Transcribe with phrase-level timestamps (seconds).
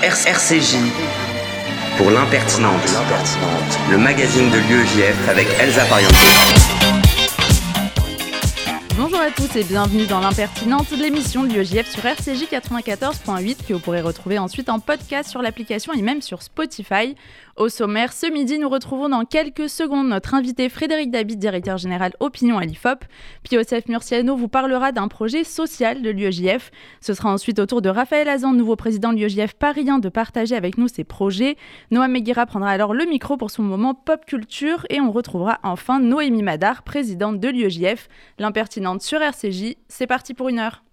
[0.00, 0.76] RCJ
[1.96, 2.80] pour l'impertinente,
[3.90, 6.12] le magazine de l'UEJF avec Elsa Pariente.
[8.96, 13.80] Bonjour à tous et bienvenue dans l'impertinente, l'émission de l'UEJF sur RCJ 94.8 que vous
[13.80, 17.16] pourrez retrouver ensuite en podcast sur l'application et même sur Spotify.
[17.58, 22.12] Au sommaire, ce midi, nous retrouvons dans quelques secondes notre invité Frédéric David, directeur général
[22.20, 23.04] Opinion à l'IFOP.
[23.42, 23.58] Puis
[23.88, 26.70] Murciano vous parlera d'un projet social de l'UEJF.
[27.00, 30.54] Ce sera ensuite au tour de Raphaël Azan, nouveau président de l'UEJF parisien, de partager
[30.54, 31.56] avec nous ses projets.
[31.90, 35.98] Noah Meguira prendra alors le micro pour son moment pop culture et on retrouvera enfin
[35.98, 38.08] Noémie Madar, présidente de l'UEJF.
[38.38, 40.84] L'impertinente sur RCJ, c'est parti pour une heure.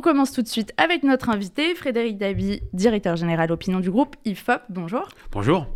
[0.00, 4.16] On commence tout de suite avec notre invité, Frédéric Davy, directeur général opinion du groupe
[4.24, 4.62] IFOP.
[4.70, 5.06] Bonjour.
[5.30, 5.66] Bonjour.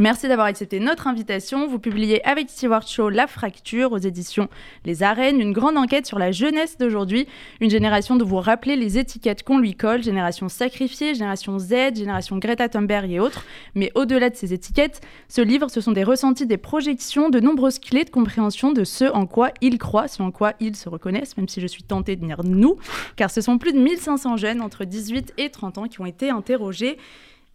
[0.00, 1.66] Merci d'avoir accepté notre invitation.
[1.66, 4.48] Vous publiez avec Stewart Shaw La Fracture aux éditions
[4.84, 7.26] Les Arènes, une grande enquête sur la jeunesse d'aujourd'hui,
[7.60, 12.38] une génération de vous rappeler les étiquettes qu'on lui colle, génération sacrifiée, génération Z, génération
[12.38, 13.44] Greta Thunberg et autres.
[13.74, 17.80] Mais au-delà de ces étiquettes, ce livre, ce sont des ressentis, des projections, de nombreuses
[17.80, 21.36] clés de compréhension de ce en quoi ils croient, ce en quoi ils se reconnaissent,
[21.36, 22.76] même si je suis tentée de dire nous,
[23.16, 26.30] car ce sont plus de 1500 jeunes entre 18 et 30 ans qui ont été
[26.30, 26.98] interrogés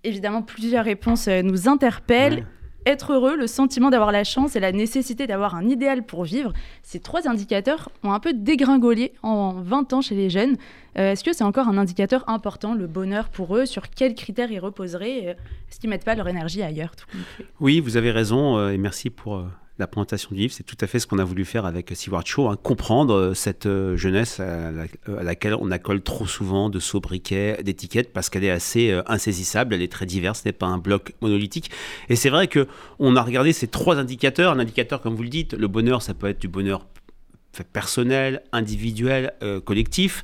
[0.03, 2.45] évidemment, plusieurs réponses euh, nous interpellent.
[2.85, 6.51] Être heureux, le sentiment d'avoir la chance et la nécessité d'avoir un idéal pour vivre,
[6.81, 10.57] ces trois indicateurs ont un peu dégringolé en 20 ans chez les jeunes.
[10.97, 13.65] Euh, est-ce que c'est encore un indicateur important, le bonheur pour eux?
[13.65, 15.27] Sur quels critères ils reposeraient?
[15.27, 15.31] Euh,
[15.71, 16.91] Est-ce qu'ils mettent pas leur énergie ailleurs
[17.61, 19.45] Oui, vous avez raison et merci pour
[19.79, 22.27] la présentation du livre, c'est tout à fait ce qu'on a voulu faire avec Seward
[22.27, 24.71] Shaw, hein, comprendre euh, cette euh, jeunesse à,
[25.07, 29.81] laquelle on accole trop souvent de sobriquets, d'étiquettes, parce qu'elle est assez euh, insaisissable, elle
[29.81, 31.71] est très diverse, ce n'est pas un bloc monolithique.
[32.09, 32.67] Et c'est vrai que
[32.99, 34.53] on a regardé ces trois indicateurs.
[34.53, 36.85] Un indicateur, comme vous le dites, le bonheur, ça peut être du bonheur
[37.71, 40.23] personnel, individuel, collectif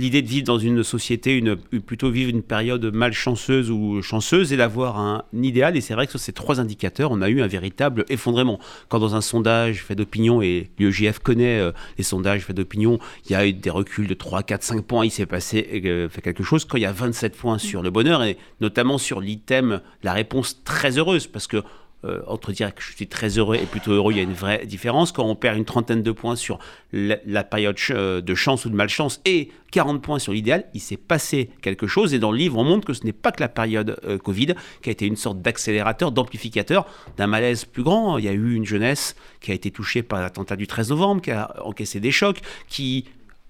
[0.00, 4.56] l'idée de vivre dans une société, une, plutôt vivre une période malchanceuse ou chanceuse et
[4.56, 5.76] d'avoir un idéal.
[5.76, 8.58] Et c'est vrai que sur ces trois indicateurs, on a eu un véritable effondrement.
[8.88, 13.32] Quand dans un sondage fait d'opinion, et l'UEJF connaît euh, les sondages faits d'opinion, il
[13.32, 16.22] y a eu des reculs de 3, 4, 5 points, il s'est passé euh, fait
[16.22, 16.64] quelque chose.
[16.64, 20.64] Quand il y a 27 points sur le bonheur, et notamment sur l'item, la réponse
[20.64, 21.62] très heureuse, parce que
[22.04, 24.32] euh, entre dire que je suis très heureux et plutôt heureux, il y a une
[24.32, 25.12] vraie différence.
[25.12, 26.58] Quand on perd une trentaine de points sur
[26.92, 30.96] la, période euh, de chance ou de malchance et 40 points sur l'idéal, il s'est
[30.96, 32.14] passé quelque chose.
[32.14, 34.54] Et dans le livre, on montre que ce n'est pas que la période euh, Covid
[34.82, 36.86] qui a été une sorte d'accélérateur, d'amplificateur
[37.18, 38.16] d'un malaise plus grand.
[38.16, 41.20] Il y a eu une jeunesse qui a été touchée par l'attentat du 13 novembre,
[41.20, 43.04] qui a encaissé des chocs, qui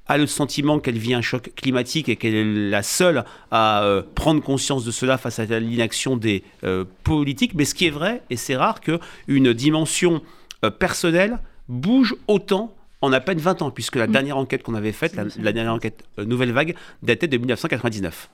[0.07, 4.03] a le sentiment qu'elle vit un choc climatique et qu'elle est la seule à euh,
[4.15, 7.55] prendre conscience de cela face à l'inaction des euh, politiques.
[7.55, 10.21] Mais ce qui est vrai, et c'est rare, qu'une dimension
[10.65, 14.13] euh, personnelle bouge autant en à peine 20 ans, puisque la mm.
[14.13, 18.29] dernière enquête qu'on avait faite, la, dernière enquête Nouvelle Vague, datait de 1999.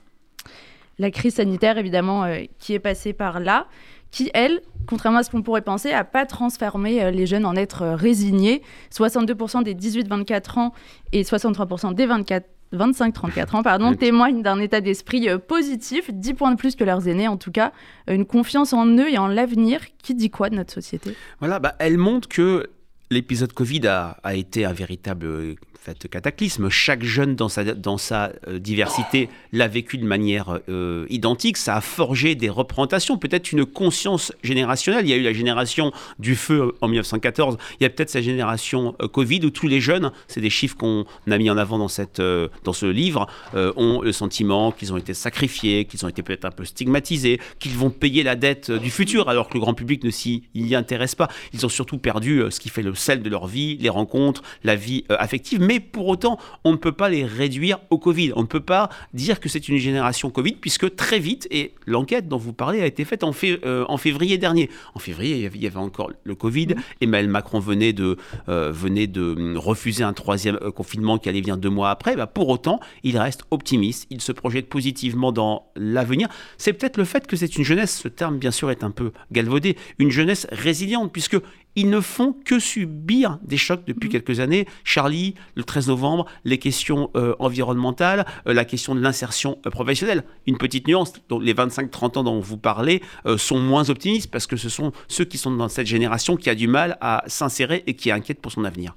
[0.99, 2.25] La crise sanitaire, évidemment,
[2.57, 3.67] qui est passée par là
[4.11, 7.55] qui, elle, contrairement à ce qu'on pourrait penser, n'a pas transformé euh, les jeunes en
[7.55, 8.61] êtres euh, résignés.
[8.91, 10.73] 62% des 18-24 ans
[11.11, 16.57] et 63% des 25-34 ans pardon, témoignent d'un état d'esprit euh, positif, 10 points de
[16.57, 17.71] plus que leurs aînés en tout cas,
[18.07, 19.81] une confiance en eux et en l'avenir.
[20.01, 21.15] Qui dit quoi de notre société?
[21.39, 22.69] Voilà, bah, elle montre que
[23.09, 26.69] l'épisode Covid a, a, été un véritable fait cataclysme.
[26.69, 31.57] Chaque jeune dans sa, dans sa euh, diversité l'a vécu de manière euh, identique.
[31.57, 35.05] Ça a forgé des représentations, peut-être une conscience générationnelle.
[35.05, 37.57] Il y a eu la génération du feu euh, en 1914.
[37.79, 41.05] Il y a peut-être sa génération Covid où tous les jeunes, c'est des chiffres qu'on
[41.29, 42.21] a mis en avant dans, cette,
[42.63, 46.51] dans ce livre, ont le sentiment qu'ils ont été sacrifiés, qu'ils ont été peut-être un
[46.51, 50.09] peu stigmatisés, qu'ils vont payer la dette du futur alors que le grand public ne
[50.09, 51.27] s'y intéresse pas.
[51.53, 54.75] Ils ont surtout perdu ce qui fait le sel de leur vie, les rencontres, la
[54.75, 55.61] vie affective.
[55.67, 58.31] Mais pour autant, on ne peut pas les réduire au Covid.
[58.37, 62.29] On ne peut pas dire que c'est une génération Covid, puisque très vite, et l'enquête
[62.29, 64.69] dont vous parlez a été faite en, euh, en février dernier.
[64.95, 66.67] En février, il y avait encore le Covid.
[66.67, 66.81] Mmh.
[67.01, 68.17] Emmanuel Macron venait de,
[68.47, 72.15] euh, venait de hum, refuser un troisième euh, confinement qui allait venir deux mois après.
[72.15, 74.07] Bah, pour autant, il reste optimiste.
[74.09, 76.29] Il se projette positivement dans l'avenir.
[76.57, 79.11] C'est peut-être le fait que c'est une jeunesse, ce terme bien sûr est un peu
[79.33, 81.37] galvaudé, une jeunesse résiliente, puisque
[81.77, 84.11] ils ne font que subir des chocs depuis mmh.
[84.11, 84.65] quelques années.
[84.83, 90.23] Charlie, le 13 novembre, les questions euh, environnementales, euh, la question de l'insertion euh, professionnelle.
[90.47, 93.03] Une petite nuance, donc les 25-30 ans dont vous parlez
[93.37, 96.55] sont moins optimistes parce que ce sont ceux qui sont dans cette génération qui a
[96.55, 98.95] du mal à s'insérer et qui est inquiète pour son avenir.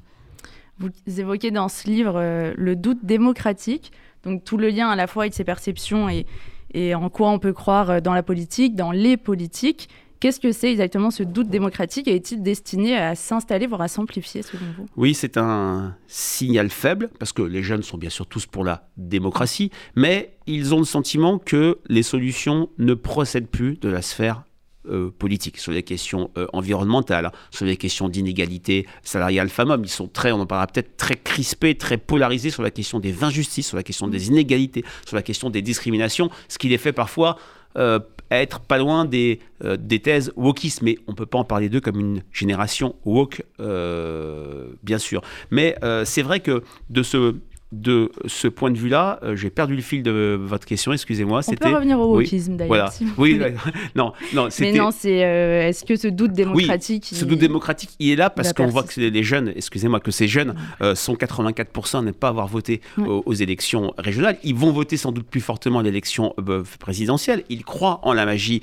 [0.78, 0.90] Vous
[1.20, 3.92] évoquez dans ce livre le doute démocratique,
[4.24, 6.26] donc tout le lien à la fois avec ses perceptions et,
[6.72, 9.88] et en quoi on peut croire dans la politique, dans les politiques
[10.20, 14.42] Qu'est-ce que c'est exactement ce doute démocratique et est-il destiné à s'installer, voire à s'amplifier
[14.42, 14.86] selon vous?
[14.94, 18.86] Oui, c'est un signal faible, parce que les jeunes sont bien sûr tous pour la
[18.98, 24.44] démocratie, mais ils ont le sentiment que les solutions ne procèdent plus de la sphère
[24.90, 29.84] euh, politique, sur les questions euh, environnementales, sur les questions d'inégalité salariale femmes-hommes.
[29.84, 33.24] Ils sont très, on en parlera peut-être, très crispés, très polarisés sur la question des
[33.24, 36.92] injustices, sur la question des inégalités, sur la question des discriminations, ce qui les fait
[36.92, 37.38] parfois
[37.78, 38.00] euh,
[38.38, 41.80] être pas loin des, euh, des thèses wokistes, mais on peut pas en parler d'eux
[41.80, 45.22] comme une génération woke, euh, bien sûr.
[45.50, 47.34] Mais c'est vrai que de ce
[47.72, 51.40] de ce point de vue-là, euh, j'ai perdu le fil de votre question, excusez-moi.
[51.46, 52.92] On peut revenir au wokisme d'ailleurs.
[53.16, 53.40] oui,
[53.94, 57.08] non, non, Mais non, c'est euh, est-ce que ce doute démocratique.
[57.12, 60.10] Oui, ce doute démocratique, il est là parce qu'on voit que les jeunes, excusez-moi, que
[60.10, 64.36] ces jeunes euh, sont 84% à ne pas avoir voté aux, élections régionales.
[64.42, 66.34] Ils vont voter sans doute plus fortement à l'élection
[66.80, 67.44] présidentielle.
[67.48, 68.60] Ils croient en la magie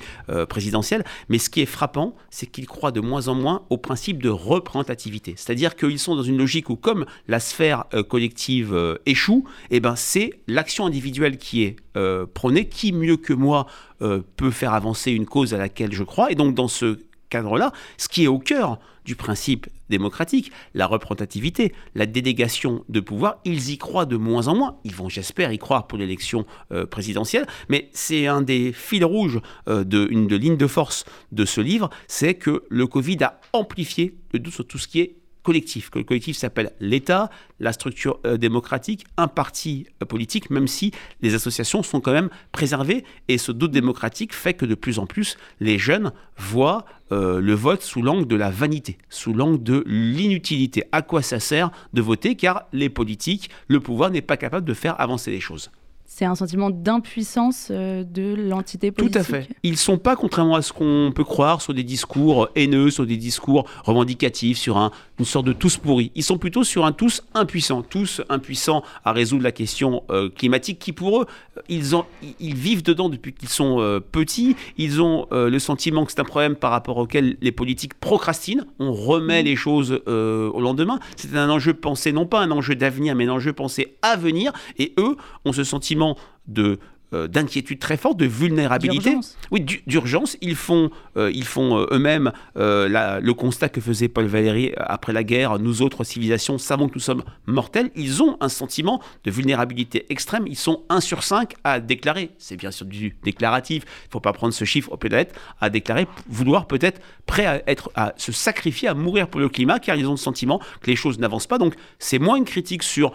[0.48, 1.04] présidentielle.
[1.28, 4.28] Mais ce qui est frappant, c'est qu'ils croient de moins en moins au principe de
[4.28, 5.34] représentativité.
[5.36, 10.40] C'est-à-dire qu'ils sont dans une logique où, comme la sphère collective échoue, eh ben, c'est
[10.46, 12.68] l'action individuelle qui est euh, prônée.
[12.68, 13.66] Qui mieux que moi
[14.02, 16.30] euh, peut faire avancer une cause à laquelle je crois?
[16.30, 16.98] Et donc dans ce
[17.30, 23.38] cadre-là, ce qui est au cœur du principe démocratique, la représentativité, la délégation de pouvoir,
[23.44, 24.76] ils y croient de moins en moins.
[24.84, 29.40] Ils vont, j'espère, y croire pour l'élection euh, présidentielle, mais c'est un des fils rouges,
[29.66, 34.14] de, une de lignes de force de ce livre, c'est que le Covid a amplifié
[34.32, 35.16] le doute sur tout ce qui est
[35.48, 40.92] collectif, le collectif s'appelle l'État, la structure euh, démocratique, un parti euh, politique, même si
[41.22, 43.02] les associations sont quand même préservées.
[43.28, 47.54] Et ce doute démocratique fait que de plus en plus, les jeunes voient euh, le
[47.54, 50.84] vote sous l'angle de la vanité, sous l'angle de l'inutilité.
[50.92, 52.34] À quoi ça sert de voter?
[52.34, 55.70] Car les politiques, le pouvoir n'est pas capable de faire avancer les choses
[56.18, 59.14] c'est un sentiment d'impuissance euh, de l'entité politique.
[59.14, 59.48] Tout à fait.
[59.62, 63.06] Ils ne sont pas, contrairement à ce qu'on peut croire, sur des discours haineux, sur
[63.06, 66.10] des discours revendicatifs, sur un, une sorte de tous pourris.
[66.16, 70.80] Ils sont plutôt sur un tous impuissant, tous impuissants à résoudre la question euh, climatique
[70.80, 71.26] qui, pour eux,
[71.68, 72.04] ils, ont,
[72.40, 74.56] ils vivent dedans depuis qu'ils sont euh, petits.
[74.76, 78.64] Ils ont le sentiment que c'est un problème par rapport auquel les politiques procrastinent.
[78.80, 79.46] On remet mmh.
[79.46, 80.98] les choses au lendemain.
[81.16, 84.52] C'est un enjeu pensé, non pas un enjeu d'avenir, mais un enjeu pensé à venir.
[84.78, 86.07] Et eux ont ce sentiment
[86.46, 86.78] de
[87.14, 89.16] euh, d'inquiétude très forte, de vulnérabilité.
[89.50, 90.36] Oui, d'urgence.
[90.42, 95.24] Ils font, euh, ils font euh, eux-mêmes le constat que faisait Paul Valéry après la
[95.24, 95.58] guerre.
[95.58, 97.90] Nous autres civilisations savons que nous sommes mortels.
[97.96, 100.46] Ils ont un sentiment de vulnérabilité extrême.
[100.46, 104.20] Ils sont 1 sur 5 à déclarer, c'est bien sûr du déclaratif, il ne faut
[104.20, 107.62] pas prendre ce chiffre au pied de la lettre, à déclarer vouloir peut-être prêt à,
[107.66, 110.90] être, à se sacrifier, à mourir pour le climat, car ils ont le sentiment que
[110.90, 111.56] les choses n'avancent pas.
[111.56, 113.14] Donc c'est moins une critique sur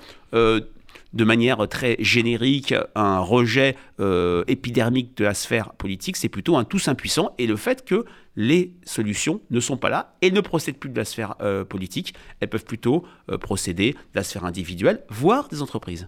[1.13, 6.63] de manière très générique un rejet euh, épidermique de la sphère politique, c'est plutôt un
[6.63, 8.05] tous impuissant et le fait que
[8.35, 12.15] les solutions ne sont pas là et ne procèdent plus de la sphère euh, politique,
[12.39, 16.07] elles peuvent plutôt euh, procéder de la sphère individuelle, voire des entreprises.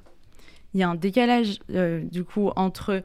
[0.73, 3.01] Il y a un décalage du coup entre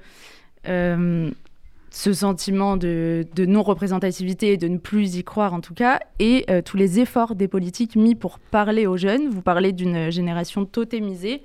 [0.65, 6.99] ce sentiment de, non-représentativité, de ne plus y croire en tout cas, et tous les
[6.99, 9.29] efforts des politiques mis pour parler aux jeunes.
[9.29, 11.43] Vous parlez d'une génération totémisée.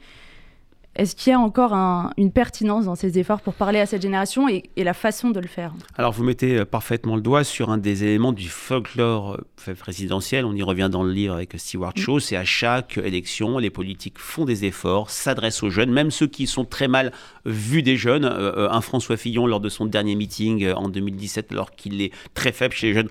[0.95, 1.73] Est-ce qu'il y a encore
[2.15, 5.47] une pertinence dans ces efforts pour parler à cette génération et, la façon de le
[5.47, 9.73] faire Alors vous mettez euh, parfaitement le doigt sur un des éléments du folklore euh,
[9.73, 10.45] présidentiel.
[10.45, 11.91] On y revient dans le livre avec Stewart.
[11.97, 12.19] Shaw.
[12.19, 16.47] C'est à chaque élection, les politiques font des efforts, s'adressent aux jeunes, même ceux qui
[16.47, 17.11] sont très mal
[17.45, 18.25] vus des jeunes.
[18.25, 22.51] Euh, un François Fillon, lors de son dernier meeting en 2017, alors qu'il est très
[22.51, 23.09] faible chez les jeunes,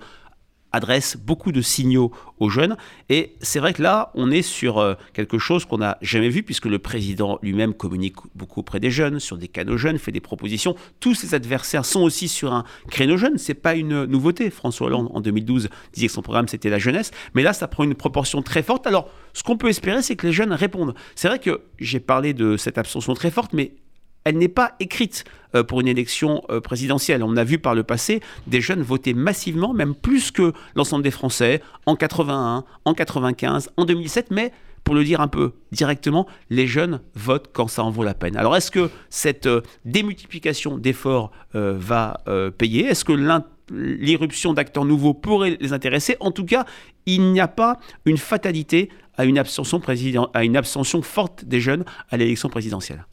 [0.75, 2.75] adresse beaucoup de signaux aux jeunes.
[3.09, 6.43] Et c'est vrai que là, on est sur euh, quelque chose qu'on n'a jamais vu,
[6.43, 10.19] puisque le président lui-même communique beaucoup auprès des jeunes, sur des canaux jeunes, fait des
[10.19, 10.75] propositions.
[10.99, 13.37] Tous ses adversaires sont aussi sur un créneau jeune.
[13.37, 14.49] C'est pas une nouveauté.
[14.49, 17.11] François Hollande, en 2012, disait que son programme, c'était la jeunesse.
[17.33, 18.85] Mais là, ça prend une proportion très forte.
[18.85, 20.93] Alors, ce qu'on peut espérer, c'est que les jeunes répondent.
[21.15, 23.73] C'est vrai que j'ai parlé de cette abstention très forte, mais
[24.25, 25.23] elle n'est pas écrite
[25.55, 27.23] euh, pour une élection euh, présidentielle.
[27.23, 31.11] On a vu par le passé des jeunes voter massivement, même plus que l'ensemble des
[31.11, 34.51] Français, en 81, en 95, en 2007, mais
[34.83, 38.35] pour le dire un peu directement, les jeunes votent quand ça en vaut la peine.
[38.35, 42.21] Alors est-ce que cette euh, démultiplication d'efforts va
[42.57, 42.85] payer?
[42.85, 43.13] Est-ce que
[43.71, 46.17] l'irruption d'acteurs nouveaux pourrait les intéresser?
[46.19, 46.65] En tout cas,
[47.05, 49.81] il n'y a pas une fatalité à une abstention,
[50.33, 53.05] à une abstention forte des jeunes à l'élection présidentielle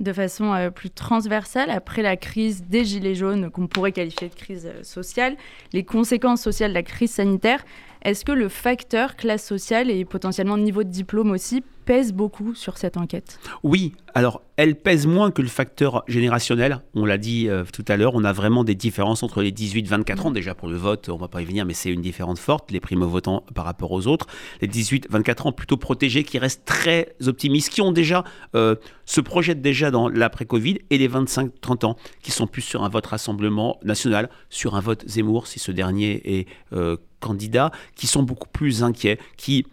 [0.00, 4.34] de façon euh, plus transversale, après la crise des Gilets jaunes, qu'on pourrait qualifier de
[4.34, 5.36] crise euh, sociale,
[5.72, 7.64] les conséquences sociales de la crise sanitaire,
[8.02, 12.76] est-ce que le facteur classe sociale et potentiellement niveau de diplôme aussi pèse beaucoup sur
[12.76, 16.80] cette enquête Oui, alors elle pèse moins que le facteur générationnel.
[16.94, 20.20] On l'a dit euh, tout à l'heure, on a vraiment des différences entre les 18-24
[20.22, 20.30] ans.
[20.30, 22.80] Déjà pour le vote, on va pas y venir, mais c'est une différence forte, les
[22.80, 24.26] primo-votants par rapport aux autres.
[24.60, 28.24] Les 18-24 ans plutôt protégés, qui restent très optimistes, qui ont déjà,
[28.54, 28.74] euh,
[29.04, 33.06] se projettent déjà dans l'après-Covid, et les 25-30 ans, qui sont plus sur un vote
[33.06, 38.48] Rassemblement national, sur un vote Zemmour, si ce dernier est euh, candidat, qui sont beaucoup
[38.48, 39.66] plus inquiets, qui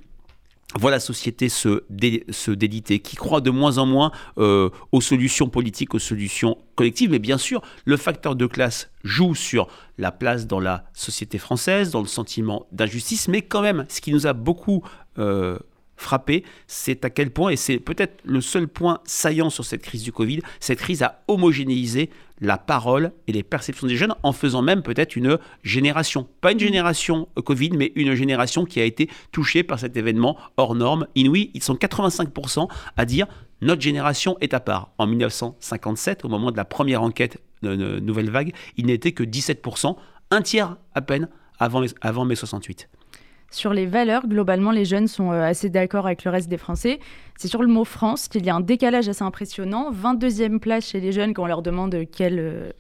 [0.76, 1.84] voit la société se,
[2.30, 7.12] se déliter, qui croit de moins en moins euh, aux solutions politiques, aux solutions collectives.
[7.12, 11.92] Mais bien sûr, le facteur de classe joue sur la place dans la société française,
[11.92, 14.84] dans le sentiment d'injustice, mais quand même, ce qui nous a beaucoup
[15.20, 15.58] euh,
[16.04, 20.04] frappé, c'est à quel point, et c'est peut-être le seul point saillant sur cette crise
[20.04, 22.10] du Covid, cette crise a homogénéisé
[22.42, 26.28] la parole et les perceptions des jeunes en faisant même peut-être une génération.
[26.42, 30.76] Pas une génération Covid, mais une génération qui a été touchée par cet événement hors
[30.76, 31.52] norme, inouï.
[31.54, 32.68] Ils sont 85%
[32.98, 33.28] à dire
[33.62, 34.92] notre génération est à part.
[34.98, 39.96] En 1957, au moment de la première enquête de Nouvelle Vague, il n'était que 17%,
[40.32, 41.30] un tiers à peine
[41.60, 42.90] avant, avant mai 68.
[43.54, 47.00] Sur les valeurs, globalement, les jeunes sont euh, assez d'accord avec le reste des Français.
[47.38, 49.92] C'est sur le mot France qu'il y a un décalage assez impressionnant.
[49.92, 52.72] 22e place chez les jeunes quand on leur demande quel euh,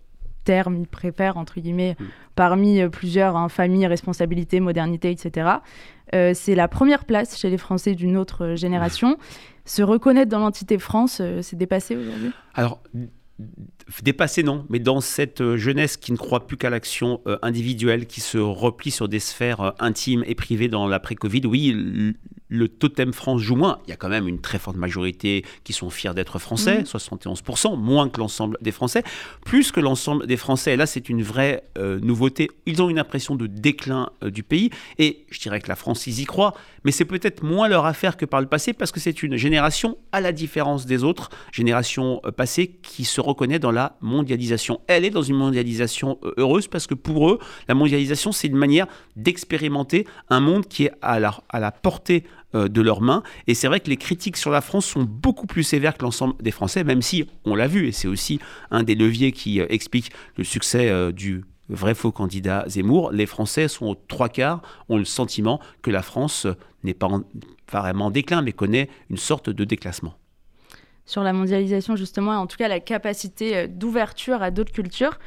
[0.45, 2.05] terme ils préfèrent, entre guillemets, mm.
[2.35, 5.57] parmi euh, plusieurs, hein, famille, responsabilité, modernité, etc.
[6.11, 9.17] c'est la première place chez les Français d'une autre génération.
[9.65, 12.31] Se reconnaître dans l'entité France, c'est dépassé aujourd'hui?
[12.55, 12.81] Alors,
[14.01, 18.05] Dépassé, non, mais dans cette euh, jeunesse qui ne croit plus qu'à l'action euh, individuelle,
[18.05, 22.15] qui se replie sur des sphères euh, intimes et privées dans l'après-Covid, oui,
[22.53, 23.79] le totem France joue moins.
[23.87, 27.75] Il y a quand même une très forte majorité qui sont fiers d'être français, 71%,
[27.75, 27.79] mmh.
[27.81, 29.03] moins que l'ensemble des Français,
[29.43, 30.73] plus que l'ensemble des Français.
[30.73, 32.49] Et là, c'est une vraie nouveauté.
[32.65, 34.69] Ils ont une impression de déclin du pays,
[34.99, 38.17] et je dirais que la France, ils y croient, mais c'est peut-être moins leur affaire
[38.17, 42.21] que par le passé, parce que c'est une génération, à la différence des autres générations
[42.37, 44.81] passées, qui se reconnaît dans la mondialisation.
[44.87, 48.57] Elle est dans une mondialisation euh, heureuse parce que pour eux, la mondialisation, c'est une
[48.57, 52.23] manière d'expérimenter un monde qui est à la, à la portée
[52.55, 53.23] euh, de leurs mains.
[53.47, 56.35] Et c'est vrai que les critiques sur la France sont beaucoup plus sévères que l'ensemble
[56.41, 58.39] des Français, même si, on l'a vu, et c'est aussi
[58.71, 63.67] un des leviers qui euh, explique le succès du vrai faux candidat Zemmour, les Français
[63.67, 66.45] sont aux trois quarts, ont le sentiment que la France
[66.83, 67.09] n'est pas
[67.71, 70.15] vraiment en déclin, mais connaît une sorte de déclassement
[71.05, 75.19] sur la mondialisation justement, et en tout cas la capacité euh, d'ouverture à d'autres cultures.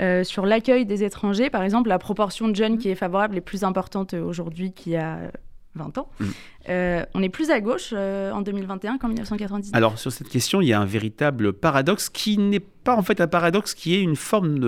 [0.00, 3.42] Euh, sur l'accueil des étrangers, par exemple, la proportion de jeunes qui est favorable est
[3.42, 5.32] plus importante euh, aujourd'hui qu'il y a
[5.78, 6.10] 20 ans.
[6.20, 6.24] Mm.
[6.68, 9.74] Euh, on est plus à gauche euh, en 2021 qu'en 1999.
[9.74, 13.20] Alors sur cette question, il y a un véritable paradoxe qui n'est pas en fait
[13.20, 14.58] un paradoxe, qui est une forme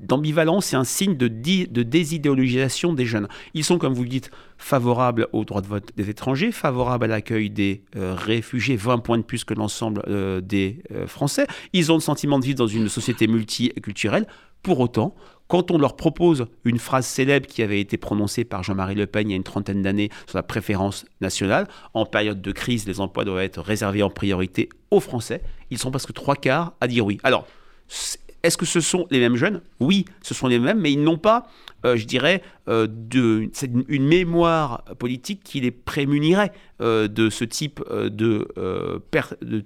[0.00, 3.28] d'ambivalence et un signe de, de désidéologisation des jeunes.
[3.54, 7.08] Ils sont, comme vous le dites, favorables au droit de vote des étrangers, favorables à
[7.08, 10.02] l'accueil des euh, réfugiés, 20 points de plus que l'ensemble
[10.42, 11.46] des Français.
[11.72, 14.26] Ils ont le sentiment de vivre dans une société multiculturelle.
[14.62, 15.14] Pour autant,
[15.48, 19.28] quand on leur propose une phrase célèbre qui avait été prononcée par Jean-Marie Le Pen
[19.28, 23.00] il y a une trentaine d'années sur la préférence nationale, en période de crise, les
[23.00, 27.04] emplois doivent être réservés en priorité aux Français, ils sont presque trois quarts à dire
[27.04, 27.18] oui.
[27.22, 27.46] Alors,
[28.46, 29.60] est-ce que ce sont les mêmes jeunes?
[29.80, 31.48] Oui, ce sont les mêmes, mais ils n'ont pas,
[31.84, 32.86] euh, je dirais, euh,
[33.88, 38.46] une mémoire politique qui les prémunirait euh, de ce type de,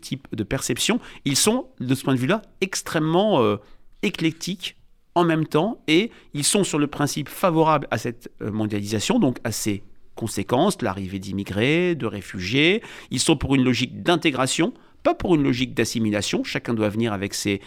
[0.01, 0.99] type de perception.
[1.27, 3.59] Ils sont, de ce point de vue-là, extrêmement
[4.03, 4.77] éclectiques
[5.15, 9.39] en même temps et ils sont sur le principe favorable à cette euh, mondialisation, donc
[9.45, 9.83] à ses
[10.15, 12.83] conséquences, l'arrivée d'immigrés, de réfugiés.
[13.11, 16.45] Ils sont pour une logique d'intégration, pas pour une logique d'assimilation.
[16.45, 17.61] Chacun doit venir avec ses,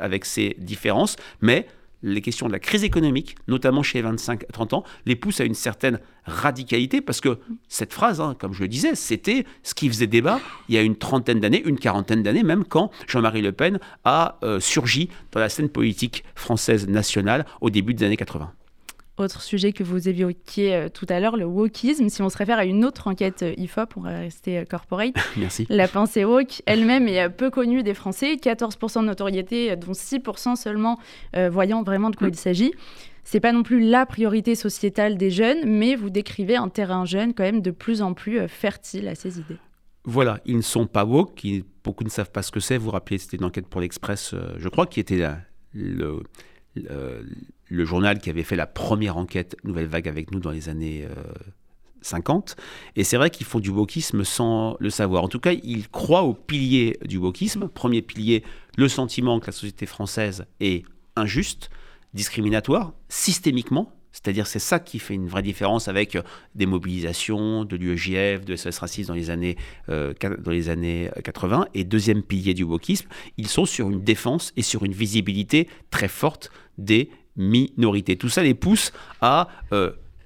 [0.00, 1.66] avec ses différences, mais
[2.02, 5.54] les questions de la crise économique, notamment chez les 25-30 ans, les poussent à une
[5.54, 7.38] certaine radicalité, parce que
[7.68, 10.82] cette phrase, hein, comme je le disais, c'était ce qui faisait débat il y a
[10.82, 15.40] une trentaine d'années, une quarantaine d'années même, quand Jean-Marie Le Pen a euh, surgi dans
[15.40, 18.52] la scène politique française nationale au début des années 80.
[19.20, 22.08] Autre sujet que vous évoquiez euh, tout à l'heure, le wokisme.
[22.08, 25.12] Si on se réfère à une autre enquête euh, IFOP, on va rester euh, corporate.
[25.36, 25.66] Merci.
[25.68, 30.98] La pensée woke elle-même est peu connue des Français, 14% de notoriété, dont 6% seulement
[31.50, 32.72] voyant vraiment de quoi il s'agit.
[33.24, 37.34] C'est pas non plus la priorité sociétale des jeunes, mais vous décrivez un terrain jeune
[37.34, 39.58] quand même de plus en plus fertile à ces idées.
[40.04, 41.46] Voilà, ils ne sont pas woke,
[41.84, 42.78] beaucoup ne savent pas ce que c'est.
[42.78, 45.22] Vous vous rappelez, c'était une enquête pour l'Express, je crois, qui était
[45.74, 46.22] le,
[46.74, 47.24] le
[47.70, 51.06] journal qui avait fait la première enquête Nouvelle Vague avec nous dans les années
[52.02, 52.56] 50.
[52.58, 52.62] Euh,
[52.96, 55.22] Et c'est vrai qu'ils font du wokisme sans le savoir.
[55.24, 57.68] En tout cas, ils croient au pilier du wokisme.
[57.68, 58.42] Premier pilier,
[58.76, 60.84] le sentiment que la société française est
[61.16, 61.70] injuste,
[62.14, 66.22] discriminatoire, systémiquement, C'est-à-dire c'est ça qui fait une vraie différence avec euh,
[66.56, 69.56] des mobilisations de l'UEJF, de SOS Racisme dans les années,
[69.88, 71.68] euh, dans les années 80.
[71.74, 76.08] Et deuxième pilier du wokisme, ils sont sur une défense et sur une visibilité très
[76.08, 78.16] forte des minorités.
[78.16, 79.48] Tout ça les pousse à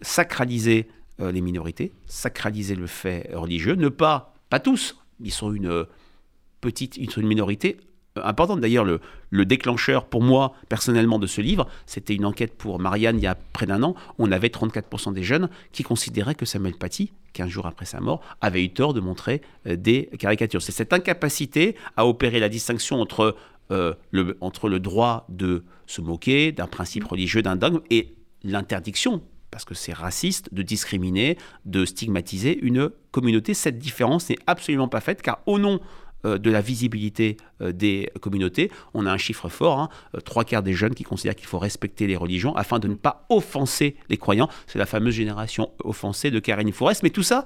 [0.01, 5.87] sacraliser les minorités, sacraliser le fait religieux, ne pas, pas tous, ils sont une
[6.61, 7.77] petite, ils sont une minorité
[8.17, 8.61] importante.
[8.61, 13.19] D'ailleurs, le, le, déclencheur pour moi, personnellement, de ce livre, c'était une enquête pour Marianne
[13.19, 13.95] il y a près d'un an.
[14.19, 18.21] On avait 34% des jeunes qui considéraient que Samuel Paty, 15 jours après sa mort,
[18.41, 20.63] avait eu tort de montrer euh, des caricatures.
[20.63, 23.37] C'est cette incapacité à opérer la distinction entre,
[23.71, 29.23] euh, le, entre le droit de se moquer d'un principe religieux, d'un dogme, et l'interdiction
[29.51, 33.55] parce que c'est raciste de discriminer, de stigmatiser une communauté.
[33.55, 35.79] Cette différence n'est absolument pas faite, car au nom
[36.27, 38.71] euh, de la visibilité euh, des communautés.
[38.95, 39.89] On a un chiffre fort, hein,
[40.25, 43.27] trois quarts des jeunes qui considèrent qu'il faut respecter les religions afin de ne pas
[43.29, 44.49] offenser les croyants.
[44.67, 47.03] C'est la fameuse génération offensée de Karine Forest.
[47.05, 47.45] Mais tout ça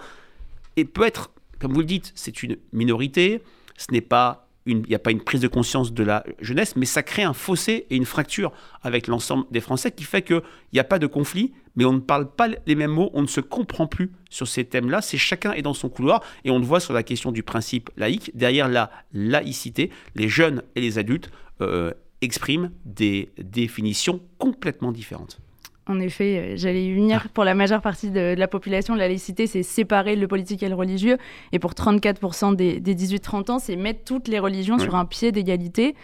[0.77, 3.43] et peut être, comme vous le dites, c'est une minorité,
[3.77, 6.85] ce n'est pas il n'y a pas une prise de conscience de la jeunesse, mais
[6.85, 10.43] ça crée un fossé et une fracture avec l'ensemble des Français qui fait qu'il
[10.75, 13.27] n'y a pas de conflit, mais on ne parle pas les mêmes mots, on ne
[13.27, 15.01] se comprend plus sur ces thèmes-là.
[15.01, 17.91] C'est chacun est dans son couloir et on le voit sur la question du principe
[17.97, 18.31] laïque.
[18.35, 21.31] Derrière la laïcité, les jeunes et les adultes
[21.63, 25.41] euh, expriment des définitions complètement différentes.
[25.89, 27.23] En effet, euh, j'allais y venir.
[27.25, 27.29] Ah.
[27.33, 30.75] Pour la majeure partie de, la population, la laïcité, c'est séparer le politique et le
[30.75, 31.17] religieux.
[31.53, 35.95] Et pour 34% des, 18-30 ans, c'est mettre toutes les religions sur un pied d'égalité.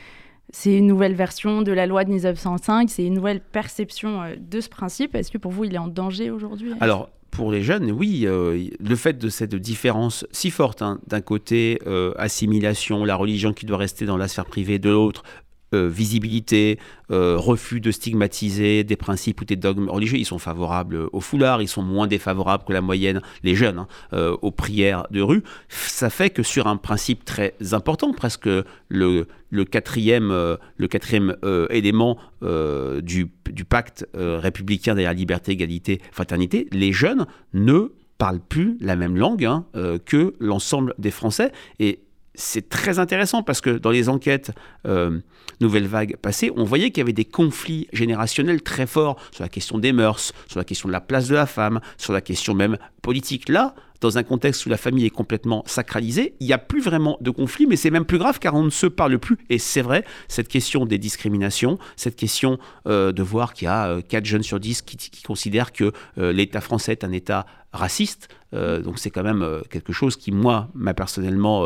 [0.50, 4.60] C'est une nouvelle version de la loi de 1905, c'est une nouvelle perception euh, de
[4.60, 5.14] ce principe.
[5.14, 8.68] Est-ce que pour vous, il est en danger aujourd'hui Alors, pour les jeunes, oui, euh,
[8.78, 11.80] le fait de cette différence si forte, hein, d'un côté,
[12.16, 15.24] assimilation, la religion qui doit rester dans la sphère privée, de l'autre,
[15.72, 16.78] euh, visibilité,
[17.10, 20.18] euh, refus de stigmatiser des principes ou des dogmes religieux.
[20.18, 23.88] Ils sont favorables au foulard, ils sont moins défavorables que la moyenne, les jeunes, hein,
[24.12, 25.42] euh, aux prières de rue.
[25.68, 28.48] Ça fait que sur un principe très important, presque
[28.88, 29.26] le,
[29.64, 31.36] quatrième, le quatrième
[31.70, 33.26] élément du,
[33.68, 39.44] pacte républicain de la liberté, égalité, fraternité, les jeunes ne parlent plus la même langue
[39.44, 39.66] hein,
[40.04, 41.50] que l'ensemble des Français.
[41.80, 42.03] Et
[42.34, 44.50] c'est très intéressant parce que dans les enquêtes
[44.86, 45.20] euh,
[45.60, 49.48] Nouvelle Vague passées, on voyait qu'il y avait des conflits générationnels très forts sur la
[49.48, 52.54] question des mœurs, sur la question de la place de la femme, sur la question
[52.54, 53.48] même politique.
[53.48, 57.16] Là, dans un contexte où la famille est complètement sacralisée, il n'y a plus vraiment
[57.20, 59.38] de conflit, mais c'est même plus grave car on ne se parle plus.
[59.48, 64.02] Et c'est vrai, cette question des discriminations, cette question euh, de voir qu'il y a
[64.02, 68.98] 4 euh, jeunes sur 10 qui, considèrent que l'État français est un État raciste, donc
[68.98, 71.64] c'est quand même quelque chose qui, moi, m'a personnellement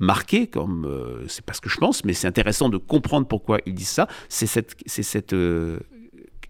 [0.00, 3.58] marqué, comme euh, c'est pas ce que je pense, mais c'est intéressant de comprendre pourquoi
[3.66, 4.08] ils disent ça.
[5.32, 5.78] Euh,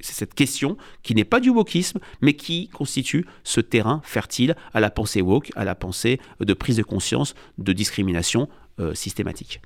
[0.01, 4.81] c'est cette question qui n'est pas du wokisme, mais qui constitue ce terrain fertile à
[4.81, 8.49] la pensée woke, à la pensée de prise de conscience de discrimination
[8.81, 9.61] euh, systématique.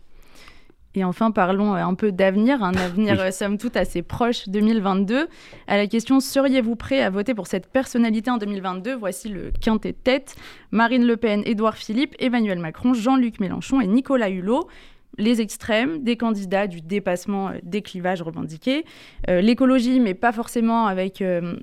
[0.95, 5.27] Et enfin, parlons euh, un peu d'avenir, un avenir euh, somme toute assez proche 2022.
[5.67, 9.93] À la question seriez-vous prêt à voter pour cette personnalité en 2022 Voici le quintet
[9.93, 10.35] tête.
[10.71, 14.69] Marine Le Pen, Édouard Philippe, Emmanuel Macron, Jean-Luc Mélenchon et Nicolas Hulot.
[15.19, 18.85] Les extrêmes, des candidats du dépassement euh, des clivages revendiqués,
[19.29, 21.23] l'écologie, mais pas forcément avec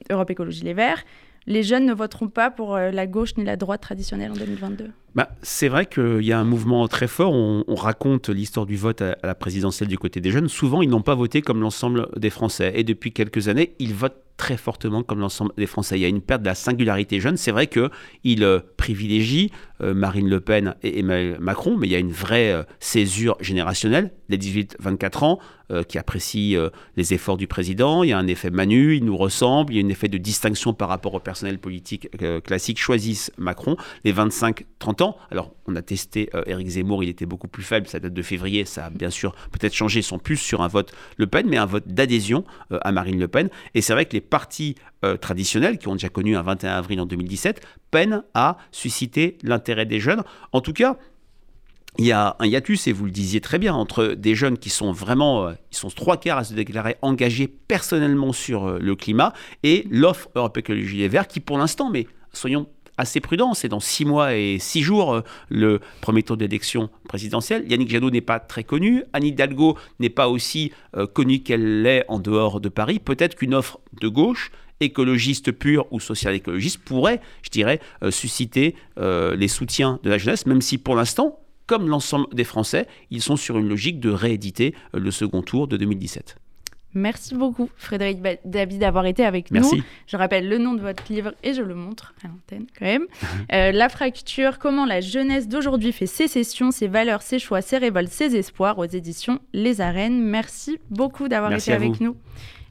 [0.09, 1.03] Europe Écologie Les Verts,
[1.49, 5.29] les jeunes ne voteront pas pour la gauche ni la droite traditionnelle en 2022 bah,
[5.41, 7.33] c'est vrai qu'il y a un mouvement très fort.
[7.33, 10.47] On, raconte l'histoire du vote à, la présidentielle du côté des jeunes.
[10.47, 12.73] Souvent, ils n'ont pas voté comme l'ensemble des Français.
[12.75, 15.99] Et depuis quelques années, ils votent très fortement comme l'ensemble des Français.
[15.99, 17.35] Il y a une perte de la singularité jeune.
[17.35, 21.95] C'est vrai qu'ils euh, privilégient euh, Marine Le Pen et Emmanuel Macron, mais il y
[21.95, 24.13] a une vraie euh, césure générationnelle.
[24.29, 25.39] Les 18-24 ans
[25.87, 26.59] qui apprécient
[26.97, 28.01] les efforts du président.
[28.01, 29.71] Il y a un effet Manu, il nous ressemble.
[29.71, 32.09] Il y a un effet de distinction par rapport au personnel politique
[32.43, 32.79] classique.
[32.79, 33.77] Choisissent Macron.
[34.03, 38.13] Les 25-30 alors, on a testé Éric Zemmour, il était beaucoup plus faible, ça date
[38.13, 41.45] de février, ça a bien sûr peut-être changé son plus sur un vote Le Pen,
[41.47, 43.49] mais un vote d'adhésion à Marine Le Pen.
[43.75, 47.01] Et c'est vrai que les partis euh, traditionnels, qui ont déjà connu un 21 avril
[47.01, 47.61] en 2017,
[47.91, 50.23] peinent à susciter l'intérêt des jeunes.
[50.51, 50.97] En tout cas,
[51.97, 54.69] il y a un hiatus, et vous le disiez très bien, entre des jeunes qui
[54.69, 59.85] sont vraiment, ils sont trois quarts à se déclarer engagés personnellement sur le climat, et
[59.89, 62.67] l'offre Europe Écologie Les Verts, qui pour l'instant, mais soyons
[62.99, 63.53] assez prudent.
[63.53, 67.65] C'est dans six mois et six jours euh, le premier tour d'élection présidentielle.
[67.69, 69.03] Yannick Jadot n'est pas très connu.
[69.13, 72.99] Anne Hidalgo n'est pas aussi euh, connue qu'elle l'est en dehors de Paris.
[72.99, 79.47] Peut-être qu'une offre de gauche écologiste pure ou social-écologiste pourrait, je dirais, euh, susciter les
[79.47, 83.57] soutiens de la jeunesse, même si pour l'instant, comme l'ensemble des Français, ils sont sur
[83.57, 86.38] une logique de rééditer le second tour de 2017.
[86.93, 89.77] Merci beaucoup, Frédéric David, d'avoir été avec Merci.
[89.77, 89.83] nous.
[90.07, 93.05] Je rappelle le nom de votre livre et je le montre à l'antenne quand même.
[93.53, 98.11] Euh, la fracture, comment la jeunesse d'aujourd'hui fait sécession, ses valeurs, ses choix, ses révoltes,
[98.11, 100.21] ses espoirs aux éditions Les Arènes.
[100.21, 102.15] Merci beaucoup d'avoir été avec nous.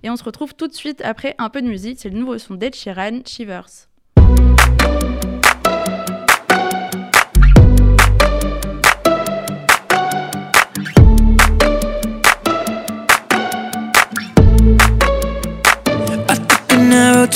[0.02, 1.98] Et on se retrouve tout de suite après un peu de musique.
[1.98, 3.88] C'est le nouveau son d'Ed Sheeran, Shivers.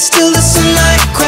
[0.00, 1.19] still listen like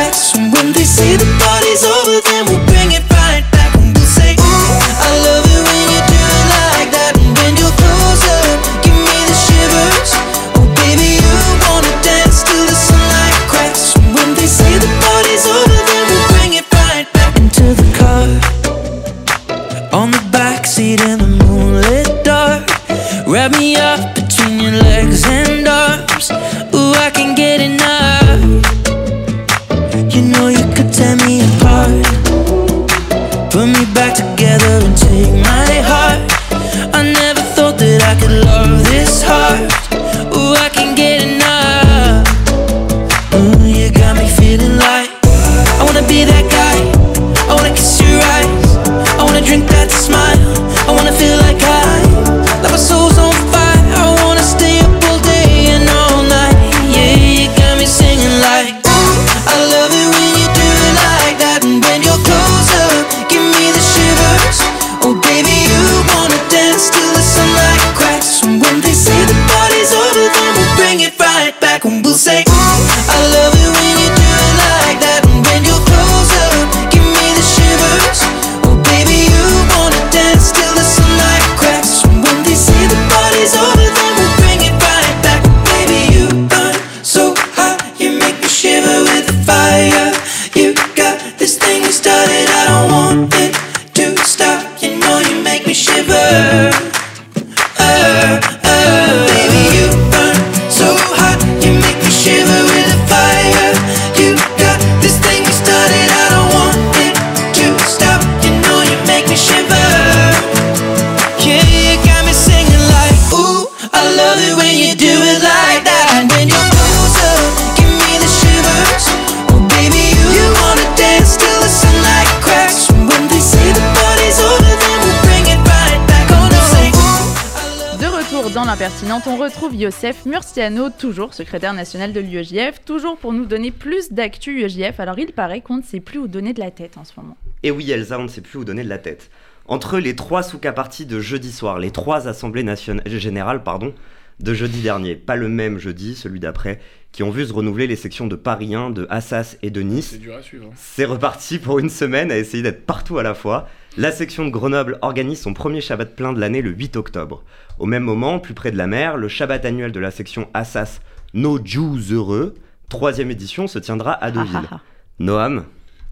[128.92, 134.12] l'impertinente, on retrouve Youssef Murciano, toujours secrétaire national de l'UEJF, toujours pour nous donner plus
[134.12, 135.00] d'actu UEJF.
[135.00, 137.36] Alors il paraît qu'on ne sait plus où donner de la tête en ce moment.
[137.62, 139.30] Et oui, Elsa, on ne sait plus où donner de la tête.
[139.66, 143.94] Entre les trois sous-cas-parties de jeudi soir, les trois assemblées nationales, générales pardon,
[144.40, 146.78] de jeudi dernier, pas le même jeudi, celui d'après,
[147.12, 150.08] qui ont vu se renouveler les sections de Paris 1, de Assas et de Nice.
[150.12, 150.66] C'est dur à suivre.
[150.70, 150.74] hein.
[150.76, 153.68] C'est reparti pour une semaine à essayer d'être partout à la fois.
[153.98, 157.44] La section de Grenoble organise son premier Shabbat plein de l'année le 8 octobre.
[157.78, 161.00] Au même moment, plus près de la mer, le Shabbat annuel de la section Assas
[161.34, 162.54] No Jews Heureux,
[162.88, 164.56] troisième édition, se tiendra à Deauville.
[164.64, 164.80] Ah, ah, ah.
[165.18, 165.64] Noam,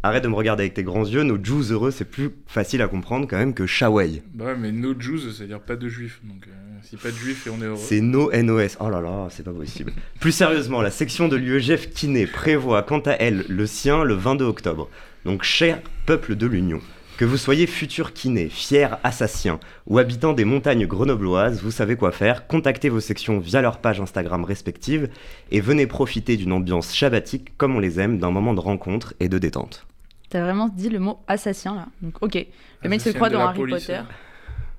[0.02, 2.88] arrête de me regarder avec tes grands yeux, No Jews Heureux, c'est plus facile à
[2.88, 4.22] comprendre quand même que Shaway.
[4.34, 6.20] Bah ouais, mais no Jews, c'est-à-dire pas de juifs.
[6.24, 7.78] Donc euh, si pas de juifs et on est heureux.
[7.78, 8.76] C'est No NOS.
[8.80, 9.92] Oh là là, c'est pas possible.
[10.20, 14.44] Plus sérieusement, la section de l'UEGF Kiné prévoit quant à elle le sien le 22
[14.44, 14.88] octobre.
[15.24, 16.80] Donc, cher peuple de l'Union,
[17.18, 22.12] que vous soyez futur kiné, fier assassin ou habitant des montagnes grenobloises, vous savez quoi
[22.12, 22.46] faire.
[22.46, 25.10] Contactez vos sections via leurs pages Instagram respectives
[25.50, 29.28] et venez profiter d'une ambiance shabbatique comme on les aime, d'un moment de rencontre et
[29.28, 29.86] de détente.
[30.30, 31.86] T'as vraiment dit le mot assassin là.
[32.02, 32.46] Donc ok,
[32.82, 33.94] le mec se croit dans Harry police, Potter.
[33.96, 34.06] hein.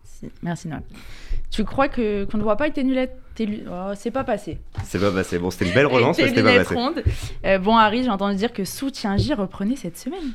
[0.03, 0.29] Si.
[0.41, 0.83] Merci Noël.
[1.49, 4.23] Tu crois que qu'on ne voit pas avec tes lunettes tes lu- oh, C'est pas
[4.23, 4.59] passé.
[4.85, 5.39] C'est pas passé.
[5.39, 6.75] Bon, c'était une belle relance, mais c'était pas passé.
[7.45, 10.31] Euh, bon Harry, j'ai entendu dire que Soutien J reprenait cette semaine.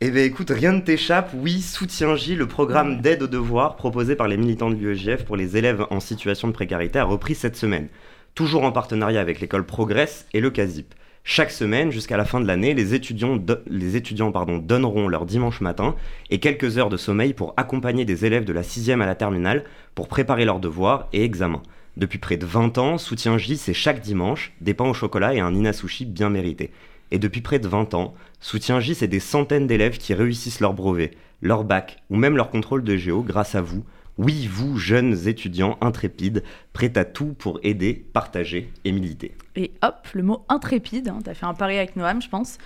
[0.00, 4.16] Eh bien écoute, rien ne t'échappe, oui, Soutien J, le programme d'aide aux devoirs proposé
[4.16, 7.56] par les militants de l'UEJF pour les élèves en situation de précarité a repris cette
[7.56, 7.88] semaine,
[8.34, 10.94] toujours en partenariat avec l'école Progress et le CASIP.
[11.26, 15.96] Chaque semaine, jusqu'à la fin de l'année, les étudiants, donneront leur dimanche matin
[16.28, 19.64] et quelques heures de sommeil pour accompagner des élèves de la 6e à la terminale
[19.94, 21.62] pour préparer leurs devoirs et examens.
[21.96, 25.40] Depuis près de 20 ans, Soutien J, c'est chaque dimanche, des pains au chocolat et
[25.40, 26.70] un Nina Sushi bien mérité.
[27.10, 30.74] Et depuis près de 20 ans, Soutien J, c'est des centaines d'élèves qui réussissent leur
[30.74, 33.82] brevet, leur bac ou même leur contrôle de géo grâce à vous,
[34.16, 39.34] oui, vous, jeunes étudiants intrépides, prêts à tout pour aider, partager et militer.
[39.56, 42.58] Et hop, le mot intrépide, hein, t'as fait un pari avec Noam, je pense.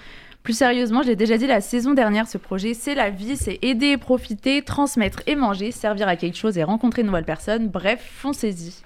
[0.42, 3.58] Plus sérieusement, je l'ai déjà dit la saison dernière, ce projet, c'est la vie, c'est
[3.62, 7.68] aider et profiter, transmettre et manger, servir à quelque chose et rencontrer de nouvelles personnes.
[7.68, 8.82] Bref, foncez-y.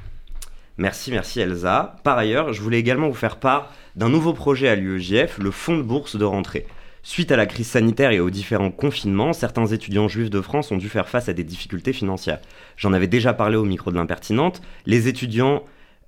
[0.78, 1.96] Merci, merci Elsa.
[2.02, 5.76] Par ailleurs, je voulais également vous faire part d'un nouveau projet à l'UEJF, le fonds
[5.76, 6.66] de bourse de rentrée.
[7.04, 10.76] Suite à la crise sanitaire et aux différents confinements, certains étudiants juifs de France ont
[10.76, 12.40] dû faire face à des difficultés financières.
[12.76, 14.62] J'en avais déjà parlé au micro de l'impertinente.
[14.86, 15.64] Les étudiants,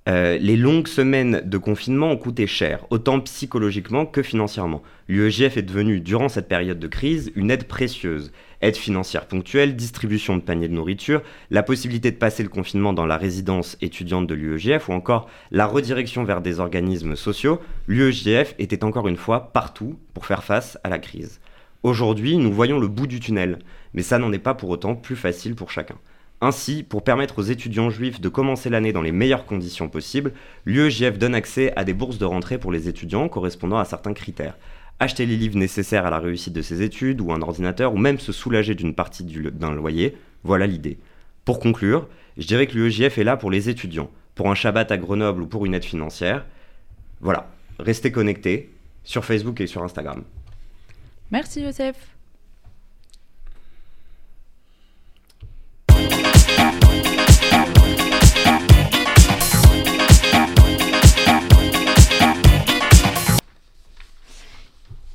[0.07, 4.83] euh, les longues semaines de confinement ont coûté cher, autant psychologiquement que financièrement.
[5.07, 10.35] L'UEJF est devenu, durant cette période de crise, une aide précieuse aide financière ponctuelle, distribution
[10.35, 14.33] de paniers de nourriture, la possibilité de passer le confinement dans la résidence étudiante de
[14.33, 19.97] l'UEJF ou encore la redirection vers des organismes sociaux, l'UEJF était encore une fois partout
[20.13, 21.39] pour faire face à la crise.
[21.83, 23.59] Aujourd'hui, nous voyons le bout du tunnel,
[23.93, 25.95] mais ça n'en est pas pour autant plus facile pour chacun.
[26.45, 30.31] Ainsi, pour permettre aux étudiants juifs de commencer l'année dans les meilleures conditions possibles,
[30.65, 34.55] l'UEJF donne accès à des bourses de rentrée pour les étudiants correspondant à certains critères
[34.99, 38.19] acheter les livres nécessaires à la réussite de ses études ou un ordinateur ou même
[38.19, 40.97] se soulager d'une partie d'un loyer, voilà l'idée.
[41.43, 44.97] Pour conclure, je dirais que l'UEJF est là pour les étudiants, pour un Shabbat à
[44.97, 46.45] Grenoble ou pour une aide financière.
[47.21, 48.71] Voilà, restez connectés
[49.03, 50.23] sur Facebook et sur Instagram.
[51.31, 52.14] Merci Joseph.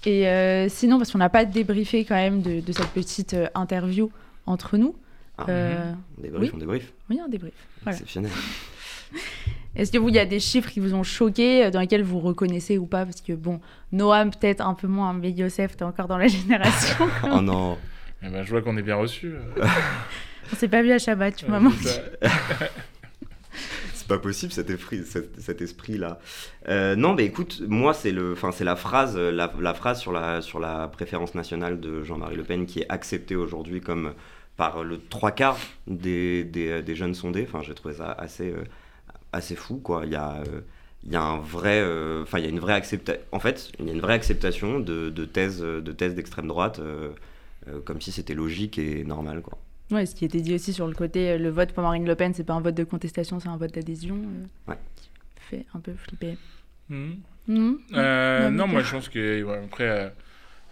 [0.07, 4.11] Et euh, sinon, parce qu'on n'a pas débriefé quand même de, cette petite euh, interview
[4.47, 4.95] entre nous.
[5.37, 6.93] Ah, euh, on débrief, oui on débrief.
[7.11, 7.55] Oui, on débrief.
[7.87, 8.33] Exceptionnel.
[9.77, 12.19] Est-ce que vous, il y a des chiffres qui vous ont choqué, dans lesquels vous
[12.19, 13.05] reconnaissez ou pas?
[13.05, 13.61] Parce que bon,
[13.93, 17.09] Noam peut-être un peu moins, mais Youssef, t'es encore dans la génération.
[17.25, 17.79] oh non.
[18.23, 19.33] Eh ben, je vois qu'on est bien reçu.
[20.53, 21.89] on s'est pas vu à Shabbat, tu m'as menti
[24.11, 25.05] pas possible cet esprit,
[25.61, 26.19] esprit-là.
[26.69, 30.43] Euh, non, mais écoute, moi, c'est le, enfin, c'est la phrase, la, phrase sur la,
[30.43, 34.15] sur la préférence nationale de Jean-Marie Le Pen qui est acceptée aujourd'hui comme
[34.57, 37.47] par le trois quarts des, des, jeunes sondés.
[37.49, 38.65] Enfin, j'ai trouvé ça assez, euh,
[39.33, 40.03] assez fou, quoi.
[40.07, 40.61] Il y a, euh,
[41.05, 41.81] il y a un vrai,
[42.21, 43.23] enfin, il y a une vraie acceptation.
[43.31, 46.81] En fait, il y a une vraie acceptation de, de thèses, de d'extrême droite,
[47.85, 49.57] comme si c'était logique et normal, quoi.
[49.91, 52.15] Ouais, ce qui était dit aussi sur le côté, euh, le vote pour Marine Le
[52.15, 54.17] Pen, c'est pas un vote de contestation, c'est un vote d'adhésion.
[54.17, 54.79] Euh, ouais.
[54.97, 56.37] Qui fait un peu flipper.
[56.89, 57.11] Mmh.
[57.49, 57.73] Mmh.
[57.95, 60.13] Euh, non, moi je pense que, après,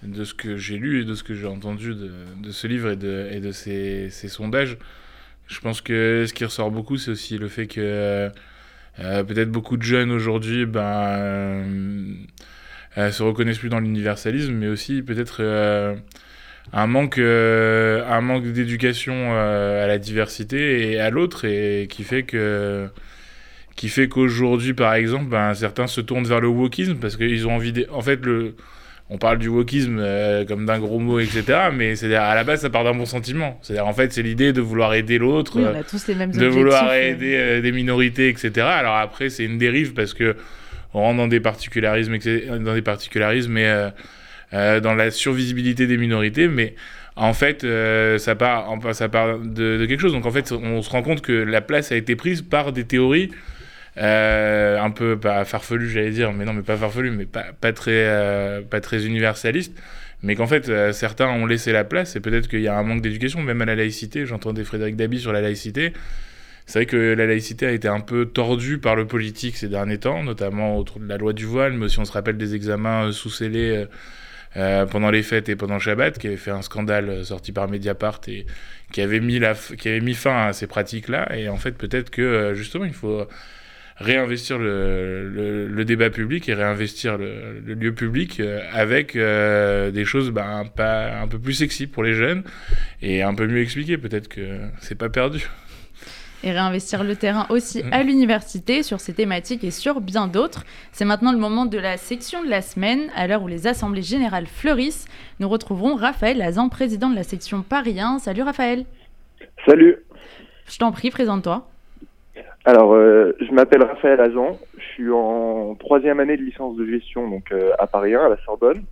[0.04, 2.90] de ce que j'ai lu et de ce que j'ai entendu de, de, ce livre
[2.90, 4.78] et de, et de ces, ces, sondages,
[5.48, 8.31] je pense que ce qui ressort beaucoup, c'est aussi le fait que
[8.96, 11.64] peut-être beaucoup de jeunes aujourd'hui ben,
[12.96, 15.96] se reconnaissent plus dans l'universalisme, mais aussi peut-être
[16.72, 22.04] un manque, euh, un manque d'éducation euh, à la diversité et à l'autre, et qui
[22.04, 22.88] fait que
[23.76, 27.54] qui fait qu'aujourd'hui, par exemple, ben, certains se tournent vers le wokisme parce qu'ils ont
[27.54, 27.72] envie.
[27.72, 27.87] De...
[27.92, 28.54] En fait, le...
[29.09, 31.68] on parle du wokisme euh, comme d'un gros mot, etc.
[31.72, 33.59] Mais c'est-à-dire à la base, ça part d'un bon sentiment.
[33.62, 38.66] C'est-à-dire en fait, c'est l'idée de vouloir aider l'autre, de vouloir aider des minorités, etc.
[38.66, 40.37] Alors après, c'est une dérive parce que
[40.92, 42.18] on rentre dans des particularismes,
[42.61, 43.92] dans des particularismes, mais
[44.54, 46.74] euh, dans la survisibilité des minorités, mais
[47.16, 50.14] en fait, euh, ça part, ça part de, quelque chose.
[50.14, 52.84] Donc en fait, on se rend compte que la place a été prise par des
[52.84, 53.30] théories
[53.98, 58.80] euh, un peu farfelues, j'allais dire, mais non, mais pas farfelues, mais pas, très, pas
[58.80, 59.76] très universalistes.
[60.22, 63.02] Mais qu'en fait, certains ont laissé la place, et peut-être qu'il y a un manque
[63.02, 64.24] d'éducation, même à la laïcité.
[64.24, 65.92] J'entendais Frédéric Dabi sur la laïcité.
[66.64, 69.98] C'est vrai que la laïcité a été un peu tordue par le politique ces derniers
[69.98, 73.12] temps, notamment autour de la loi du voile, mais aussi on se rappelle des examens
[73.12, 73.87] sous-scellés
[74.56, 77.68] euh, pendant les fêtes et pendant Shabbat, qui avait fait un scandale euh, sorti par
[77.68, 78.46] Mediapart et
[78.92, 79.40] qui avait mis,
[79.78, 81.37] qui avait mis fin à ces pratiques-là.
[81.37, 83.26] Et en fait, peut-être que euh, justement, il faut
[83.96, 88.40] réinvestir le, le, débat public et réinvestir le, lieu public
[88.72, 92.44] avec des choses bah, un, un peu plus sexy pour les jeunes
[93.02, 93.98] et un peu mieux expliquées.
[93.98, 95.48] Peut-être que c'est pas perdu.
[96.44, 100.64] Et réinvestir le terrain aussi à l'université sur ces thématiques et sur bien d'autres.
[100.92, 103.11] C'est maintenant le moment de la section de la semaine.
[103.14, 105.07] À l'heure où les assemblées générales fleurissent,
[105.40, 108.18] nous retrouverons Raphaël Azan, président de la section Paris 1.
[108.18, 108.85] Salut Raphaël.
[109.66, 109.96] Salut.
[110.66, 111.66] Je t'en prie, présente-toi.
[112.64, 114.59] Alors, euh, je m'appelle Raphaël Azan.
[114.77, 118.29] Je suis en troisième année de licence de gestion donc euh, à Paris 1, à
[118.29, 118.83] la Sorbonne.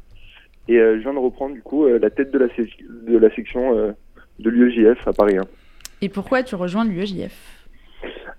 [0.69, 3.95] Et euh, je viens de reprendre du coup la tête de la, de la section
[4.39, 5.43] de l'UEJF à Paris 1.
[6.03, 7.67] Et pourquoi tu rejoins l'UEJF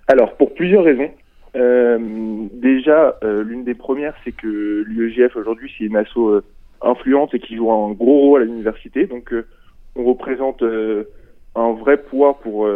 [0.08, 1.12] Alors, pour plusieurs raisons.
[1.56, 1.98] Euh,
[2.54, 6.44] déjà, euh, l'une des premières, c'est que l'UEJF aujourd'hui, c'est une asso euh,
[6.82, 9.08] influente et qui joue un gros rôle à l'université.
[9.08, 9.34] Donc,
[9.96, 10.64] on représente
[11.56, 12.70] un vrai poids pour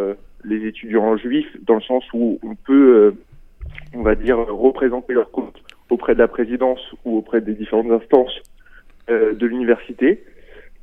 [0.44, 3.14] les étudiants juifs, dans le sens où on peut,
[3.94, 8.42] on va dire, représenter leur compte auprès de la présidence ou auprès des différentes instances
[9.08, 10.24] de l'université.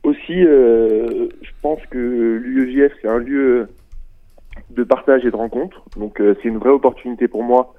[0.03, 3.67] Aussi, je pense que l'UEJF, c'est un lieu
[4.69, 5.83] de partage et de rencontre.
[5.97, 7.73] Donc euh, c'est une vraie opportunité pour moi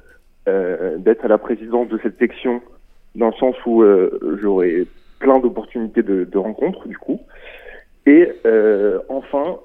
[0.49, 2.61] euh, d'être à la présidence de cette section
[3.14, 4.87] dans le sens où euh, j'aurai
[5.19, 7.21] plein d'opportunités de, de rencontres du coup.
[8.07, 8.33] Et
[9.09, 9.59] enfin,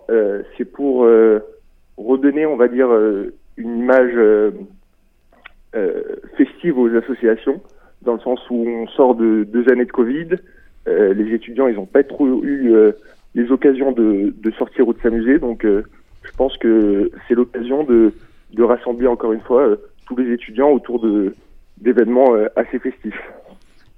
[0.56, 1.08] c'est pour
[1.98, 2.90] redonner, on va dire,
[3.58, 4.14] une image
[6.38, 7.62] festive aux associations,
[8.02, 10.28] dans le sens où on sort de deux années de Covid,
[10.86, 12.76] les étudiants, ils n'ont pas trop eu
[13.36, 15.66] les occasions de, de, sortir ou de s'amuser, donc
[16.26, 18.14] je pense que c'est l'occasion de,
[18.54, 19.76] de, rassembler encore une fois euh,
[20.08, 21.36] tous les étudiants autour de,
[21.78, 23.20] d'événements euh, assez festifs.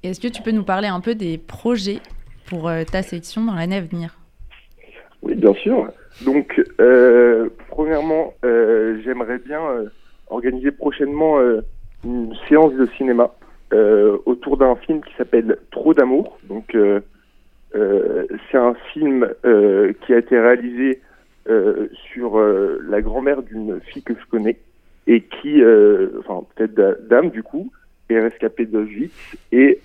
[0.03, 1.99] Est-ce que tu peux nous parler un peu des projets
[2.47, 4.17] pour euh, ta section dans l'année à venir?
[5.21, 5.89] Oui, bien sûr.
[6.25, 6.61] Donc,
[7.69, 9.59] premièrement, j'aimerais bien
[10.29, 11.37] organiser prochainement
[12.03, 13.31] une séance de cinéma
[14.25, 16.37] autour d'un film qui s'appelle Trop d'amour.
[16.43, 16.77] Donc,
[17.73, 19.27] c'est un film
[20.05, 21.01] qui a été réalisé
[22.11, 24.57] sur euh, la grand-mère d'une fille que je connais
[25.07, 27.71] et qui, euh, enfin peut-être dame du coup,
[28.09, 29.13] est rescapée d'Auschwitz
[29.51, 29.79] et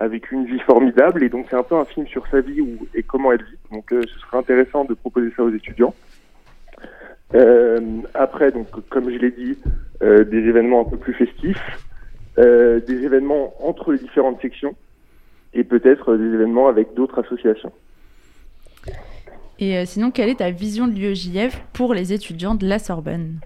[0.00, 1.22] avec une vie formidable.
[1.22, 3.58] Et donc c'est un peu un film sur sa vie et comment elle vit.
[3.72, 5.94] Donc ce serait intéressant de proposer ça aux étudiants.
[8.14, 9.58] après, donc comme je l'ai dit,
[10.00, 11.78] des événements un peu plus festifs,
[12.36, 14.74] des événements entre les différentes sections
[15.54, 17.72] et peut-être des événements avec d'autres associations.
[19.60, 23.38] Et euh, sinon, quelle est ta vision de l'UEJF pour les étudiants de la Sorbonne?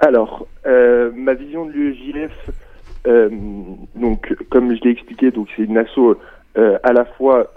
[0.00, 2.50] Alors, euh, ma vision de l'UEJF,
[3.06, 3.28] euh,
[3.96, 6.16] donc, comme je l'ai expliqué, donc c'est une asso
[6.56, 7.50] à la fois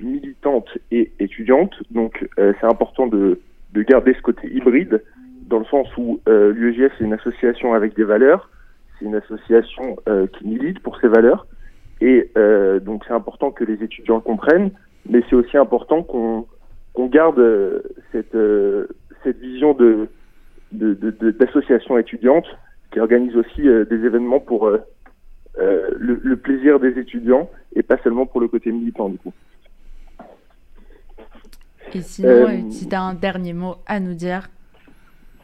[0.00, 1.74] militante et étudiante.
[1.90, 3.40] Donc, c'est important de,
[3.72, 5.02] de, garder ce côté hybride,
[5.48, 8.48] dans le sens où l'UEJF, c'est une association avec des valeurs,
[8.96, 9.96] c'est une association
[10.34, 11.48] qui milite pour ses valeurs.
[12.00, 12.30] Et
[12.82, 14.70] donc, c'est important que les étudiants comprennent
[15.08, 16.46] mais c'est aussi important qu'on
[16.92, 18.86] qu'on garde euh, cette euh,
[19.24, 20.08] cette vision de
[20.72, 22.46] d'association de, étudiante
[22.92, 24.80] qui organise aussi euh, des événements pour le,
[25.98, 29.34] le, plaisir des étudiants et pas seulement pour le côté militant du coup.
[31.94, 34.48] Et sinon, si tu as un dernier mot à nous dire.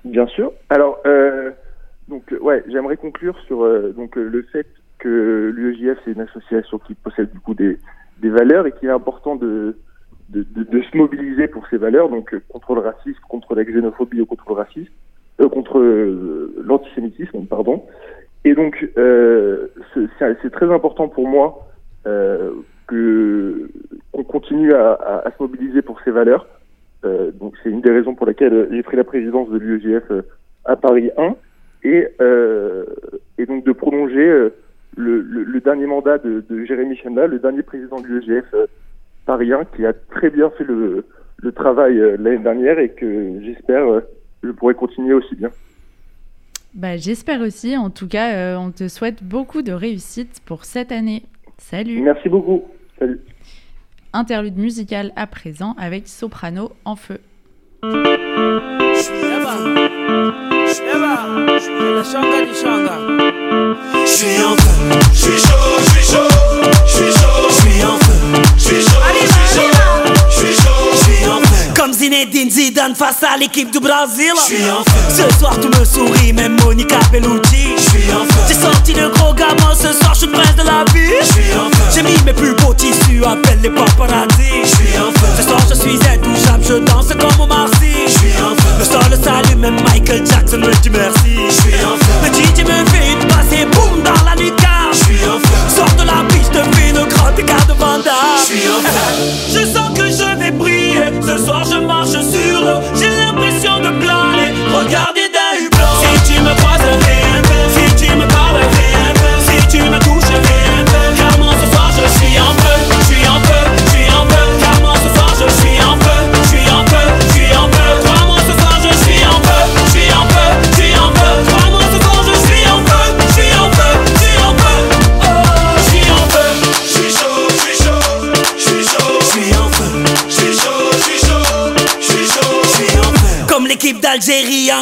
[0.06, 0.50] Bien sûr.
[0.70, 1.02] Alors,
[2.08, 3.58] donc, ouais, j'aimerais conclure sur
[3.92, 4.66] donc, le fait
[4.98, 7.78] que l'UEJF, c'est une association qui possède du coup des,
[8.20, 9.76] des valeurs et qu'il est important de,
[10.30, 13.64] de, de, de, se mobiliser pour ces valeurs, donc euh, contre le racisme, contre la
[13.64, 14.92] xénophobie ou contre le racisme,
[15.40, 17.84] euh, contre euh, l'antisémitisme, pardon.
[18.44, 19.68] Et donc, euh,
[20.18, 21.66] c'est très important pour moi
[22.06, 22.52] euh,
[22.86, 23.70] que
[24.12, 26.46] qu'on continue à, à, à, se mobiliser pour ces valeurs.
[27.04, 30.10] Euh, donc, c'est une des raisons pour laquelle j'ai pris la présidence de l'UEGF
[30.64, 31.34] à Paris 1
[31.84, 32.08] et,
[33.38, 34.50] et donc de prolonger
[34.98, 38.66] le, le, dernier mandat de, de Jérémy Chenda, le dernier président de l'UEGF euh,
[39.26, 41.06] parisien, qui a très bien fait le,
[41.38, 44.00] le travail euh, l'année dernière et que j'espère euh,
[44.42, 45.50] je pourrai continuer aussi bien.
[46.74, 47.76] Bah, J'espère aussi.
[47.76, 51.22] En tout cas, on te souhaite beaucoup de réussite pour cette année.
[51.56, 52.00] Salut.
[52.02, 52.62] Merci beaucoup.
[52.98, 53.20] Salut.
[54.12, 57.18] Interlude musical à présent avec Soprano en feu.
[57.82, 57.88] Je
[58.98, 59.78] suis en feu,
[61.54, 64.56] je suis chaud, je suis chaud,
[65.12, 68.20] je suis chaud, je suis en feu,
[68.56, 69.70] je suis chaud, je suis chaud,
[70.28, 71.72] je suis chaud, je suis en feu.
[71.76, 74.32] Comme Zinedine Zidane face à l'équipe du Brésil.
[74.36, 75.28] Je suis en feu.
[75.30, 77.74] Ce soir tout me sourit, même Monica Bellucci.
[77.76, 78.77] Je suis en feu.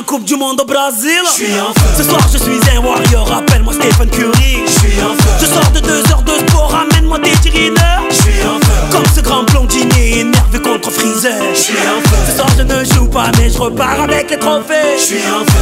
[0.06, 1.22] Coupe du Monde au Brésil.
[1.96, 4.62] Ce soir je suis un warrior, appelle-moi Stephen Curry.
[5.40, 8.04] Je sors de deux heures de sport, amène-moi des tirineurs.
[8.92, 11.34] Comme ce grand blondinet énervé contre Freezer.
[11.54, 14.96] Ce soir je ne joue pas, mais je repars avec les trophées.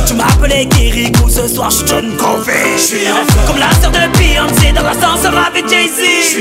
[0.07, 2.77] Tu m'appelais Kirikou, ce soir je suis John Covey.
[3.47, 6.37] Comme la sœur de Beyoncé dans l'ascenseur avec Jay-Z.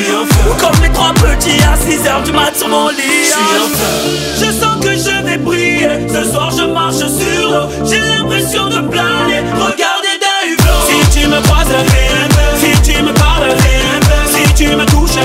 [0.50, 3.32] Ou comme les trois petits à 6h du mat sur mon lit.
[4.40, 4.93] Je sens que
[6.08, 7.68] Ce soir je marche sur l'eau.
[7.84, 9.42] J'ai l'impression de planer.
[9.56, 10.82] Regardez d'un hublot.
[10.88, 11.68] Si tu me croises.
[12.58, 13.54] Si tu me parles.
[14.28, 15.20] Si tu me touches,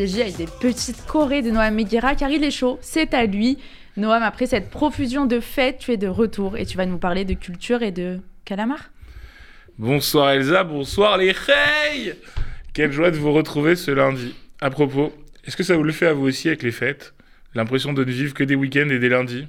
[0.00, 3.58] RCJ avec des petites chorés de Noam Meguera car il est chaud, c'est à lui.
[3.96, 7.24] Noam, après cette profusion de fêtes, tu es de retour et tu vas nous parler
[7.24, 8.90] de culture et de calamar.
[9.78, 12.14] Bonsoir Elsa, bonsoir les reilles
[12.72, 14.34] Quelle joie de vous retrouver ce lundi.
[14.60, 15.12] À propos,
[15.44, 17.14] est-ce que ça vous le fait à vous aussi avec les fêtes?
[17.54, 19.48] L'impression de ne vivre que des week-ends et des lundis?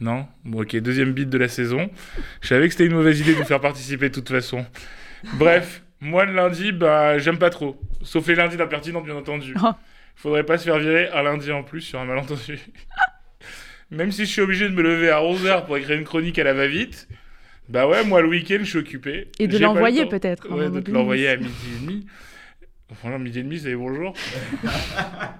[0.00, 0.26] Non?
[0.44, 1.90] Bon ok, deuxième beat de la saison.
[2.40, 4.64] Je savais que c'était une mauvaise idée de vous faire participer de toute façon.
[5.34, 7.80] Bref, moi le lundi, bah j'aime pas trop.
[8.02, 9.54] Sauf les lundis d'impertinente bien entendu.
[9.64, 9.70] Oh.
[10.16, 12.58] Faudrait pas se faire virer un lundi en plus sur un malentendu.
[13.90, 16.44] Même si je suis obligé de me lever à 11h pour écrire une chronique à
[16.44, 17.08] la va-vite,
[17.68, 19.28] bah ouais, moi le week-end je suis occupé.
[19.38, 22.06] Et de le l'envoyer peut-être, hein, Ouais, un de te l'envoyer à midi et demi.
[22.90, 24.14] Enfin, midi et demi, c'est bonjour.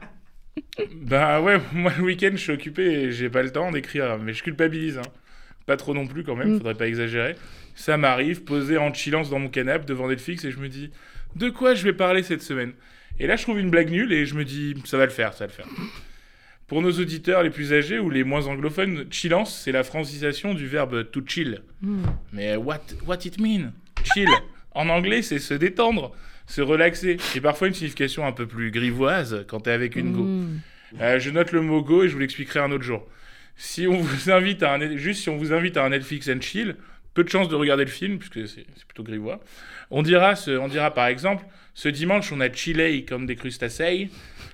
[1.02, 4.32] bah ouais, moi le week-end je suis occupé et j'ai pas le temps d'écrire, mais
[4.32, 4.98] je culpabilise.
[4.98, 5.02] Hein.
[5.66, 6.58] Pas trop non plus quand même, Mm.
[6.58, 7.36] faudrait pas exagérer.
[7.74, 10.90] Ça m'arrive, posé en chillance dans mon canapé devant Netflix et je me dis,
[11.36, 12.72] de quoi je vais parler cette semaine?
[13.18, 15.32] Et là je trouve une blague nulle et je me dis, ça va le faire,
[15.32, 15.66] ça va le faire.
[16.66, 20.66] Pour nos auditeurs les plus âgés ou les moins anglophones, chillance, c'est la francisation du
[20.66, 21.60] verbe to chill.
[21.82, 22.04] Hmm.
[22.32, 23.72] Mais what, what it mean?
[24.14, 24.30] Chill.
[24.70, 26.14] En anglais, c'est se détendre,
[26.46, 27.18] se relaxer.
[27.34, 30.22] Et parfois une signification un peu plus grivoise quand t'es avec une go.
[30.22, 30.60] Hmm.
[31.00, 33.06] Euh, je note le mot go et je vous l'expliquerai un autre jour.
[33.56, 36.40] Si on vous invite à un, juste si on vous invite à un Netflix and
[36.40, 36.76] chill,
[37.14, 39.40] peu de chances de regarder le film puisque c'est plutôt grivois.
[39.90, 41.44] On dira, ce- on dira par exemple,
[41.74, 44.10] ce dimanche on a chillé comme des crustacés.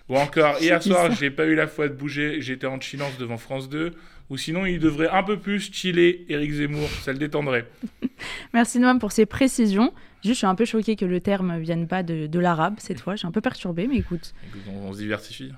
[0.08, 3.36] Ou encore, hier soir j'ai pas eu la foi de bouger, j'étais en chillance devant
[3.38, 3.92] France 2.
[4.30, 7.66] Ou sinon il devrait un peu plus chiller Eric Zemmour, ça le détendrait.
[8.54, 9.92] Merci Noam pour ces précisions.
[10.22, 13.00] Juste, je suis un peu choquée que le terme vienne pas de, de l'arabe cette
[13.00, 13.14] fois.
[13.14, 14.34] Je suis un peu perturbée, mais écoute.
[14.48, 15.52] Écoute, on, on se diversifie.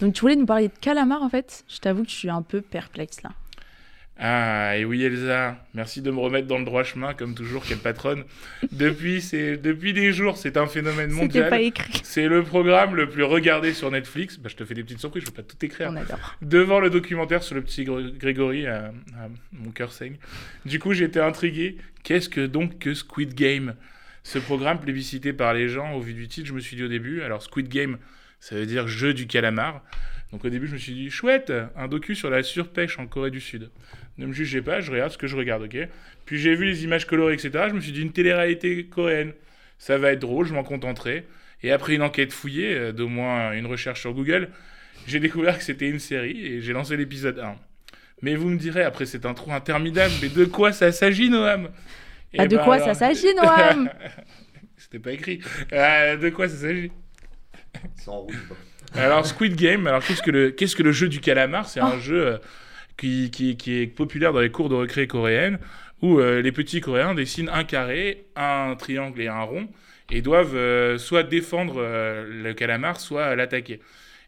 [0.00, 1.64] Donc, tu voulais nous parler de calamar en fait?
[1.68, 3.30] Je t'avoue que je suis un peu perplexe là.
[4.18, 7.76] Ah, et oui, Elsa, merci de me remettre dans le droit chemin, comme toujours, quelle
[7.78, 8.24] patronne.
[8.72, 11.50] Depuis, c'est, depuis des jours, c'est un phénomène mondial.
[11.50, 12.00] pas écrit.
[12.02, 14.38] C'est le programme le plus regardé sur Netflix.
[14.38, 15.90] Bah, je te fais des petites surprises, je ne vais pas tout écrire.
[15.92, 16.34] On adore.
[16.40, 20.16] Devant le documentaire sur le petit Gr- Grégory, euh, euh, mon cœur saigne.
[20.64, 21.76] Du coup, j'étais intrigué.
[22.02, 23.74] Qu'est-ce que donc que Squid Game?
[24.22, 26.88] Ce programme plébiscité par les gens, au vu du titre, je me suis dit au
[26.88, 27.20] début.
[27.20, 27.98] Alors, Squid Game,
[28.40, 29.82] ça veut dire jeu du calamar.
[30.32, 33.30] Donc, au début, je me suis dit, chouette, un docu sur la surpêche en Corée
[33.30, 33.70] du Sud.
[34.18, 35.76] Ne me jugez pas, je regarde ce que je regarde, ok?
[36.24, 37.50] Puis j'ai vu les images colorées, etc.
[37.68, 39.32] Je me suis dit, une télé-réalité coréenne.
[39.78, 41.26] Ça va être drôle, je m'en contenterai.
[41.62, 44.48] Et après une enquête fouillée, euh, d'au moins une recherche sur Google,
[45.06, 47.56] j'ai découvert que c'était une série et j'ai lancé l'épisode 1.
[48.22, 51.68] Mais vous me direz, après cette intro interminable, mais de quoi ça s'agit, Noam?
[52.38, 53.90] Ah, de ben quoi alors- ça s'agit, Noam?
[54.78, 55.40] C'était pas écrit.
[55.72, 56.90] Euh, de quoi ça s'agit?
[57.96, 58.34] Sans rouge.
[58.94, 61.68] Alors, Squid Game, alors qu'est-ce que le, qu'est-ce que le jeu du calamar?
[61.68, 62.00] C'est un Oh.
[62.00, 62.38] jeu euh,
[62.96, 65.58] qui, est populaire dans les cours de récré coréennes
[66.02, 69.68] où euh, les petits coréens dessinent un carré, un triangle et un rond
[70.10, 73.80] et doivent euh, soit défendre euh, le calamar, soit l'attaquer.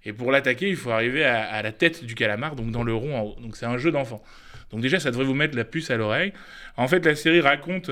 [0.05, 3.17] Et pour l'attaquer, il faut arriver à, la tête du calamar, donc dans le rond
[3.17, 3.37] en haut.
[3.41, 4.23] Donc c'est un jeu d'enfant.
[4.71, 6.33] Donc déjà, ça devrait vous mettre la puce à l'oreille.
[6.77, 7.91] En fait, la série raconte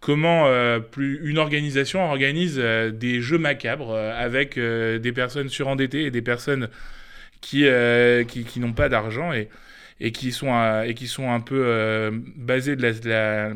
[0.00, 0.46] comment
[0.96, 6.68] une organisation organise des jeux macabres avec des personnes surendettées et des personnes
[7.40, 7.66] qui,
[8.28, 9.48] qui, qui n'ont pas d'argent et,
[10.00, 13.52] et, qui sont, euh, et qui sont un peu euh, basées de la, de la,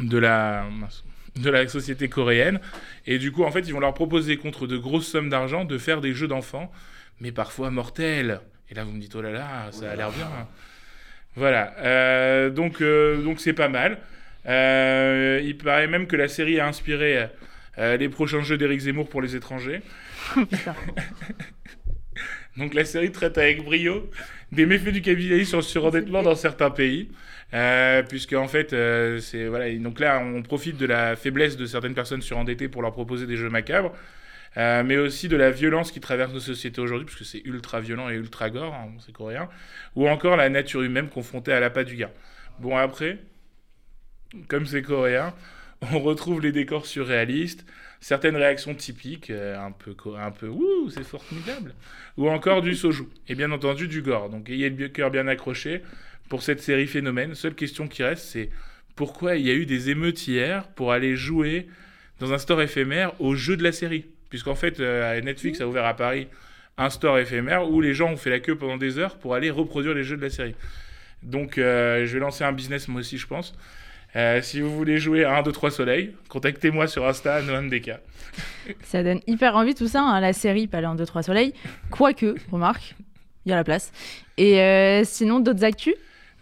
[0.00, 1.04] de la mince,
[1.36, 2.60] de la société coréenne.
[3.06, 5.78] Et du coup, en fait, ils vont leur proposer contre de grosses sommes d'argent de
[5.78, 6.70] faire des jeux d'enfants,
[7.20, 8.40] mais parfois mortels.
[8.70, 10.28] Et là, vous me dites, oh là là, ça a l'air bien.
[11.36, 11.74] Voilà.
[11.78, 13.98] Euh, donc, euh, donc c'est pas mal.
[14.46, 17.28] Euh, il paraît même que la série a inspiré
[17.76, 19.82] les prochains jeux d'Éric Zemmour pour les étrangers.
[22.56, 24.10] Donc la série traite avec brio
[24.52, 27.08] des méfaits du capitalisme sur le surendettement dans certains pays.
[27.54, 29.72] Euh, puisque en fait, euh, c'est voilà.
[29.78, 33.36] Donc là, on profite de la faiblesse de certaines personnes surendettées pour leur proposer des
[33.36, 33.92] jeux macabres,
[34.58, 38.10] euh, mais aussi de la violence qui traverse nos sociétés aujourd'hui, puisque c'est ultra violent
[38.10, 39.48] et ultra gore, hein, c'est coréen,
[39.96, 42.10] ou encore la nature humaine confrontée à l'appât du gain.
[42.58, 43.18] Bon après,
[44.48, 45.32] comme c'est coréen,
[45.92, 47.64] on retrouve les décors surréalistes,
[48.00, 51.74] certaines réactions typiques, euh, un peu, un peu ouh, c'est formidable,
[52.16, 54.30] ou encore du soju, et bien entendu du gore.
[54.30, 55.82] Donc ayez le cœur bien accroché
[56.28, 57.34] pour cette série phénomène.
[57.34, 58.50] Seule question qui reste, c'est
[58.94, 61.68] pourquoi il y a eu des émeutes hier pour aller jouer
[62.18, 64.06] dans un store éphémère au jeu de la série?
[64.28, 66.28] Puisqu'en fait, euh, Netflix a ouvert à Paris
[66.76, 69.50] un store éphémère où les gens ont fait la queue pendant des heures pour aller
[69.50, 70.54] reproduire les jeux de la série.
[71.22, 73.56] Donc euh, je vais lancer un business moi aussi, je pense.
[74.18, 77.92] Euh, si vous voulez jouer à 1, 2, 3 soleil, contactez-moi sur Insta, NoamDK.
[78.82, 81.54] Ça donne hyper envie tout ça, hein, la série Palais en 2-3 soleils.
[81.90, 82.96] Quoique, remarque,
[83.46, 83.92] il y a la place.
[84.36, 85.94] Et euh, sinon, d'autres actus?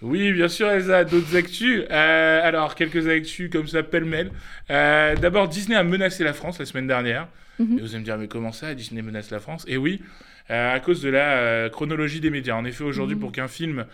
[0.03, 1.85] Oui, bien sûr, Elsa, d'autres actus.
[1.91, 4.31] Euh, alors, quelques actus comme ça, pêle-mêle.
[4.71, 7.29] Euh, D'abord, Disney a menacé la France la semaine dernière.
[7.59, 7.79] Mhm.
[7.79, 9.65] Et vous allez me dire, mais comment ça, Disney menace la France?
[9.69, 10.03] Et oui,
[10.51, 12.55] euh, à cause de la chronologie des médias.
[12.55, 13.21] En effet, aujourd'hui, Mhm.
[13.23, 13.87] pour qu'un film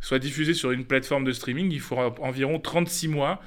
[0.00, 3.40] soit diffusé sur une plateforme de streaming, il faut environ 36 mois.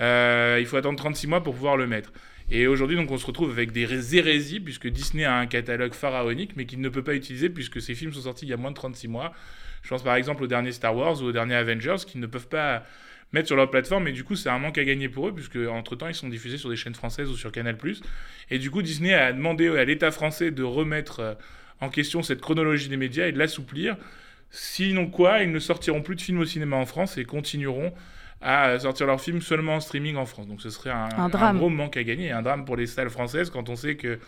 [0.00, 2.12] Euh, il faut attendre 36 mois pour pouvoir le mettre.
[2.50, 5.94] Et aujourd'hui, donc, on se retrouve avec des ré- hérésies, puisque Disney a un catalogue
[5.94, 8.56] pharaonique, mais qu'il ne peut pas utiliser, puisque ces films sont sortis il y a
[8.56, 9.32] moins de 36 mois.
[9.82, 12.48] Je pense par exemple au dernier Star Wars ou au dernier Avengers, qu'ils ne peuvent
[12.48, 12.84] pas
[13.32, 15.56] mettre sur leur plateforme, et du coup, c'est un manque à gagner pour eux, puisque
[15.56, 17.76] entre-temps, ils sont diffusés sur des chaînes françaises ou sur Canal+.
[18.50, 21.34] Et du coup, Disney a demandé à l'État français de remettre euh,
[21.80, 23.96] en question cette chronologie des médias et de l'assouplir.
[24.50, 27.92] Sinon quoi, ils ne sortiront plus de films au cinéma en France et continueront
[28.40, 30.46] à sortir leurs films seulement en streaming en France.
[30.48, 31.58] Donc ce serait un, Un drame.
[31.58, 34.18] gros manque à gagner un drame pour les salles françaises quand on sait que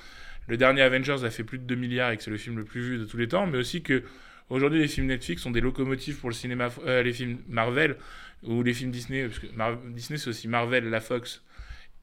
[0.49, 2.65] le dernier Avengers a fait plus de 2 milliards et que c'est le film le
[2.65, 4.03] plus vu de tous les temps, mais aussi que
[4.51, 7.97] aujourd'hui les films Netflix sont des locomotives pour le cinéma, euh, les films Marvel
[8.43, 11.43] ou les films Disney, parce que Mar- Disney c'est aussi Marvel, la Fox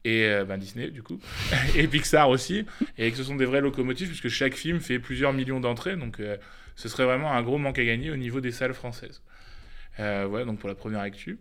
[0.04, 1.18] et euh, ben, Disney du coup,
[1.76, 2.66] et Pixar aussi,
[2.98, 6.20] et que ce sont des vraies locomotives puisque chaque film fait plusieurs millions d'entrées, donc
[6.20, 6.36] euh,
[6.76, 9.22] ce serait vraiment un gros manque à gagner au niveau des salles françaises.
[9.98, 11.38] Euh, voilà donc pour la première actu.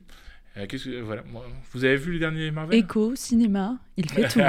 [0.58, 1.24] Euh, que, voilà,
[1.72, 2.78] vous avez vu les derniers Marvel?
[2.78, 4.40] Écho, cinéma, il fait tout.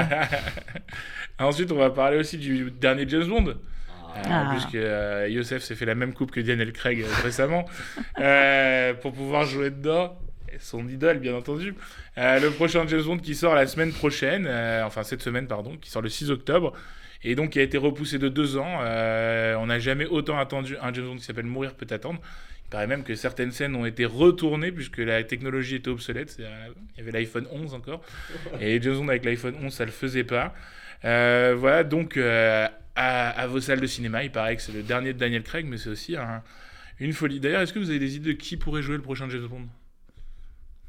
[1.39, 3.47] Ensuite, on va parler aussi du dernier James Bond.
[3.47, 3.53] Euh,
[4.29, 4.49] Ah.
[4.51, 7.65] Puisque euh, Youssef s'est fait la même coupe que Daniel Craig euh, récemment
[8.19, 10.17] euh, pour pouvoir jouer dedans.
[10.59, 11.73] Son idole, bien entendu.
[12.17, 15.77] Euh, le prochain James Bond qui sort la semaine prochaine, euh, enfin cette semaine, pardon,
[15.77, 16.73] qui sort le 6 octobre,
[17.23, 18.79] et donc qui a été repoussé de deux ans.
[18.81, 22.19] Euh, on n'a jamais autant attendu un James Bond qui s'appelle Mourir peut attendre.
[22.65, 26.37] Il paraît même que certaines scènes ont été retournées puisque la technologie était obsolète.
[26.39, 26.45] Il
[26.97, 28.01] y avait l'iPhone 11 encore.
[28.61, 30.53] Et James Bond avec l'iPhone 11, ça le faisait pas.
[31.03, 35.17] Voilà, donc à, à vos salles de cinéma, il paraît que c'est le dernier de
[35.19, 36.43] Daniel Craig, mais c'est aussi un-
[36.99, 37.39] une folie.
[37.39, 39.65] D'ailleurs, est-ce que vous avez des idées de qui pourrait jouer le prochain James Bond?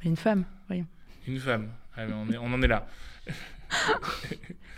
[0.05, 0.85] Une femme, voyons.
[1.27, 1.67] Une femme.
[1.95, 2.87] Ah, on, est- on en est là.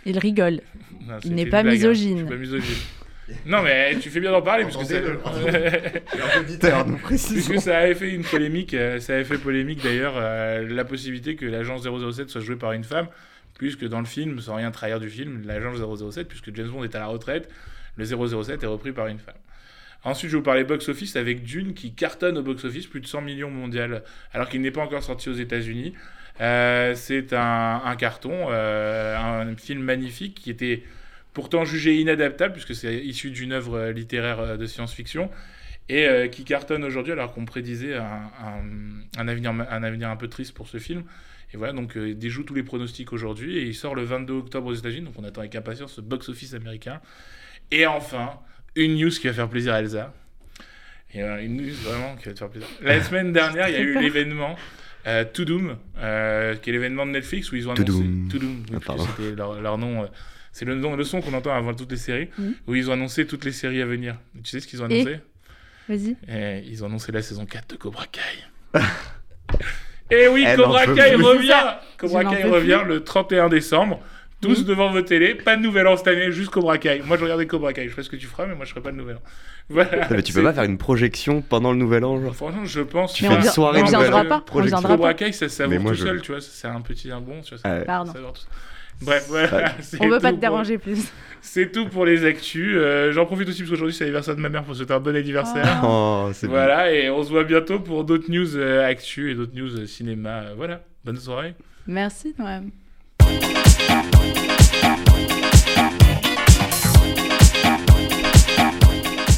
[0.04, 0.60] Il rigole.
[1.06, 1.78] Non, Il n'est une pas blague, hein.
[1.78, 2.18] misogyne.
[2.18, 2.76] Je suis pas misogyne.
[3.44, 4.94] Non, mais tu fais bien d'en parler, puisque ça...
[7.08, 11.34] Puisque ça avait fait une polémique, euh, ça avait fait polémique d'ailleurs, euh, la possibilité
[11.34, 13.08] que l'agent 007 soit joué par une femme,
[13.58, 15.72] puisque dans le film, sans rien trahir du film, l'agent
[16.10, 17.50] 007, puisque James Bond est à la retraite,
[17.96, 19.34] le 007 est repris par une femme.
[20.06, 23.22] Ensuite, je vais vous parler box-office avec Dune qui cartonne au box-office, plus de 100
[23.22, 25.94] millions mondial, alors qu'il n'est pas encore sorti aux États-Unis.
[26.40, 30.84] Euh, c'est un, carton, euh, un film magnifique qui était
[31.32, 35.28] pourtant jugé inadaptable, puisque c'est issu d'une œuvre littéraire euh, de science-fiction
[35.88, 38.28] et qui cartonne aujourd'hui alors qu'on prédisait un,
[39.18, 41.04] un- avenir, un avenir un peu triste pour ce film.
[41.54, 44.66] Et voilà, donc il déjoue tous les pronostics aujourd'hui et il sort le 22 octobre
[44.66, 47.00] aux États-Unis, donc on attend avec impatience ce box-office américain.
[47.70, 48.40] Et enfin,
[48.76, 50.12] une news qui va faire plaisir à Elsa.
[51.14, 52.68] Euh, une news vraiment qui va te faire plaisir.
[52.82, 54.54] La semaine dernière, il y a eu l'événement
[55.06, 58.28] euh, To Doom, euh, qui est l'événement de Netflix où ils ont To annoncé Doom.
[58.30, 59.06] To Doom, oui, Ah, puisque pardon.
[59.16, 60.02] c'était leur, leur nom.
[60.02, 60.06] euh,
[60.52, 62.54] c'est le, nom- le son qu'on entend avant toutes les séries, Mhm.
[62.66, 64.16] où ils ont annoncé toutes les séries à venir.
[64.42, 65.20] Tu sais ce qu'ils ont Et annoncé?
[65.88, 66.16] Vas-y.
[66.28, 68.20] et ils ont annoncé la saison 4 de Cobra Kai.
[70.10, 71.74] Et oui, Elle Cobra Kai revient.
[71.98, 72.88] Cobra Kai revient plus.
[72.94, 74.00] le 31 décembre.
[74.46, 74.66] Tous Mhm.
[74.66, 75.34] devant vos télés.
[75.34, 77.02] Pas de nouvel an cette année, juste Cobra Kai.
[77.04, 77.84] Moi, je regardais Cobra Kai.
[77.84, 79.20] Je sais pas ce que tu feras, mais moi, je ferai pas de nouvel an.
[79.68, 80.06] Voilà.
[80.12, 83.14] Mais tu peux pas faire une projection pendant le nouvel an, genre Franchement, je pense.
[83.14, 84.36] Tu Mais fais une soirée on Noël, pas.
[84.36, 84.80] On projection.
[84.82, 85.12] Cobra.
[85.14, 86.40] Kai, ça savoure tout je- seul, tu vois.
[86.40, 87.58] C'est un petit un bon, tu vois.
[87.58, 87.84] Ça, Ah ouais.
[87.84, 88.12] Pardon.
[89.02, 89.74] Bref, voilà.
[90.00, 91.12] On veut pas te pour- déranger plus.
[91.42, 92.74] C'est tout pour les actus.
[92.76, 95.14] Euh, J'en profite aussi parce qu'aujourd'hui, c'est l'anniversaire de ma mère pour souhaiter un bon
[95.16, 95.82] anniversaire.
[95.84, 96.52] Oh, c'est bon.
[96.54, 99.86] Voilà, et on se voit bientôt pour d'autres news euh, actu et d'autres news euh,
[99.86, 100.42] cinéma.
[100.44, 101.54] Euh, Voilà, bonne soirée.
[101.88, 102.70] Merci, Noam.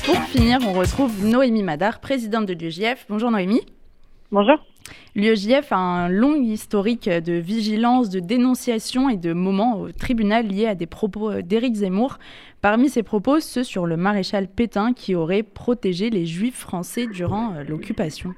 [0.04, 3.06] Pour finir, on retrouve Noémie Madar, présidente de l'UEJF.
[3.08, 3.62] Bonjour Noémie.
[4.30, 4.58] Bonjour.
[5.14, 10.66] L'UEJF a un long historique de vigilance, de dénonciation et de moments au tribunal liés
[10.66, 12.18] à des propos d'Éric Zemmour.
[12.60, 17.54] Parmi ces propos, ceux sur le maréchal Pétain qui aurait protégé les juifs français durant
[17.54, 18.34] euh, l'occupation.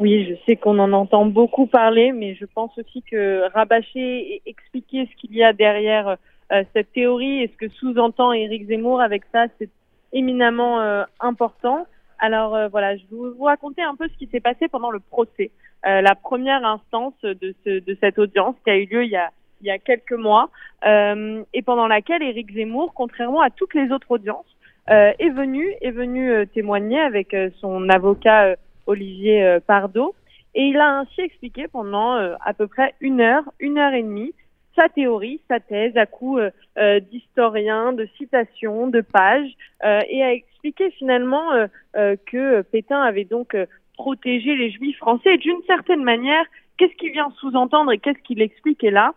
[0.00, 4.42] Oui, je sais qu'on en entend beaucoup parler, mais je pense aussi que rabâcher et
[4.46, 6.16] expliquer ce qu'il y a derrière
[6.52, 9.68] euh, cette théorie et ce que sous-entend Éric Zemmour avec ça, c'est
[10.12, 11.86] éminemment euh, important.
[12.20, 15.00] Alors euh, voilà, je vais vous raconter un peu ce qui s'est passé pendant le
[15.00, 15.50] procès,
[15.86, 19.16] euh, la première instance de, ce, de cette audience qui a eu lieu il y
[19.16, 19.30] a,
[19.60, 20.50] il y a quelques mois
[20.86, 24.46] euh, et pendant laquelle Éric Zemmour, contrairement à toutes les autres audiences,
[24.90, 28.56] euh, est venu est venu témoigner avec son avocat
[28.88, 30.14] Olivier Pardo
[30.54, 34.34] et il a ainsi expliqué pendant à peu près une heure, une heure et demie
[34.78, 39.50] sa théorie, sa thèse à coup euh, d'historiens, de citations, de pages,
[39.84, 43.56] euh, et a expliqué finalement euh, que Pétain avait donc
[43.94, 45.34] protégé les juifs français.
[45.34, 46.44] Et d'une certaine manière,
[46.76, 49.14] qu'est-ce qu'il vient sous-entendre et qu'est-ce qu'il expliquait là?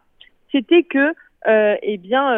[0.51, 1.13] C'était que,
[1.47, 2.35] eh bien,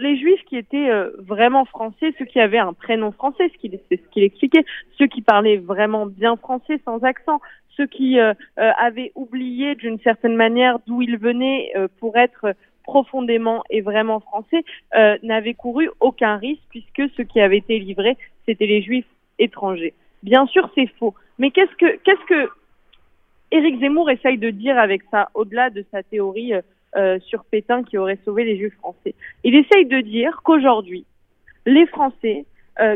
[0.00, 4.08] les juifs qui étaient vraiment français, ceux qui avaient un prénom français, ce qu'il ce
[4.10, 4.64] qu'il expliquait,
[4.98, 7.40] ceux qui parlaient vraiment bien français sans accent,
[7.80, 12.54] ceux qui euh, euh, avaient oublié d'une certaine manière d'où ils venaient euh, pour être
[12.84, 14.64] profondément et vraiment français,
[15.22, 19.06] n'avaient couru aucun risque puisque ceux qui avaient été livrés, c'était les juifs
[19.38, 19.94] étrangers.
[20.24, 21.14] Bien sûr, c'est faux.
[21.38, 22.50] Mais qu'est-ce que qu'est-ce que
[23.52, 26.52] Éric Zemmour essaye de dire avec ça, au-delà de sa théorie
[27.20, 29.14] sur Pétain qui aurait sauvé les juifs français
[29.44, 31.04] Il essaye de dire qu'aujourd'hui,
[31.66, 32.44] les Français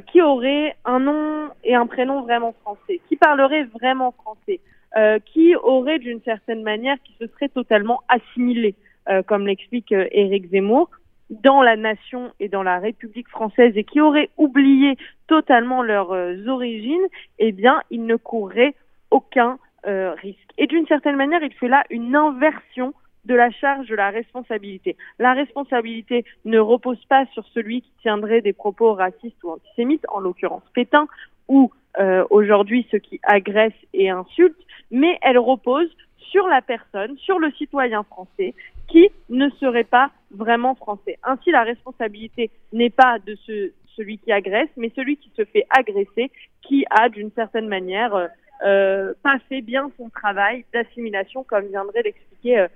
[0.07, 4.61] qui auraient un nom et un prénom vraiment français, qui parleraient vraiment français,
[4.97, 8.77] euh, qui aurait d'une certaine manière, qui se serait totalement assimilé,
[9.09, 10.89] euh, comme l'explique euh, Éric Zemmour,
[11.31, 16.13] dans la nation et dans la République française et qui auraient oublié totalement leurs
[16.47, 17.05] origines,
[17.41, 18.75] eh bien, il ne courrait
[19.11, 20.51] aucun risque.
[20.59, 22.95] Et d'une certaine manière, il fait là une inversion
[23.25, 24.97] de la charge de la responsabilité.
[25.19, 30.21] La responsabilité ne repose pas sur celui qui tiendrait des propos racistes ou antisémites, en
[30.21, 31.07] l'occurrence Pétain,
[31.49, 34.57] ou euh, aujourd'hui ceux qui agressent et insultent,
[34.91, 35.89] mais elle repose
[36.31, 38.55] sur la personne, sur le citoyen français
[38.89, 41.19] qui ne serait pas vraiment français.
[41.23, 45.67] Ainsi, la responsabilité n'est pas de ce, celui qui agresse, mais celui qui se fait
[45.71, 46.31] agresser,
[46.63, 48.27] qui a d'une certaine manière euh,
[48.65, 52.69] euh pas fait bien son travail d'assimilation, comme viendrait l'expliquer euh,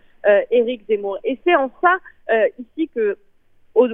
[0.50, 1.18] Éric Zemmour.
[1.24, 1.98] Et c'est en ça
[2.30, 3.16] euh, ici que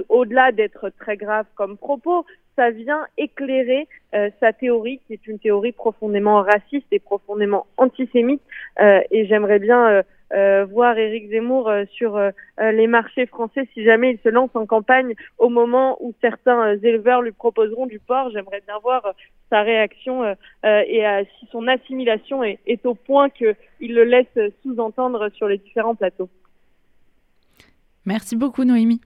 [0.09, 2.25] au-delà d'être très grave comme propos,
[2.55, 8.41] ça vient éclairer euh, sa théorie, qui est une théorie profondément raciste et profondément antisémite.
[8.79, 12.19] Euh, et j'aimerais bien euh, voir Éric Zemmour sur
[12.59, 17.21] les marchés français si jamais il se lance en campagne au moment où certains éleveurs
[17.21, 18.31] lui proposeront du porc.
[18.31, 19.13] J'aimerais bien voir
[19.49, 21.03] sa réaction et
[21.39, 26.29] si son assimilation est, est au point qu'il le laisse sous-entendre sur les différents plateaux.
[28.05, 29.01] Merci beaucoup Noémie.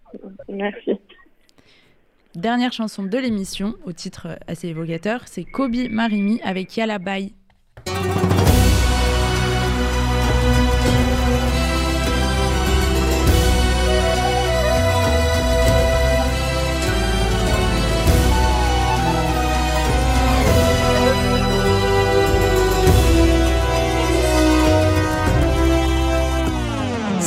[0.47, 0.91] Merci.
[2.35, 7.33] Dernière chanson de l'émission, au titre assez évocateur, c'est Kobe Marimi avec Yala Bye.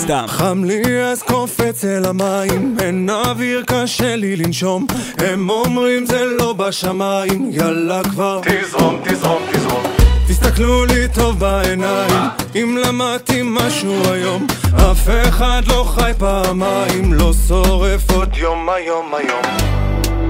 [0.03, 0.25] סתם.
[0.29, 4.87] חם לי אז קופץ אל המים, אין אוויר קשה לי לנשום,
[5.19, 9.83] הם אומרים זה לא בשמיים, יאללה כבר תזרום, תזרום, תזרום.
[10.29, 12.21] תסתכלו לי טוב בעיניים,
[12.55, 14.47] אם למדתי משהו היום,
[14.77, 19.43] אף אחד לא חי פעמיים, לא שורף עוד יום היום היום.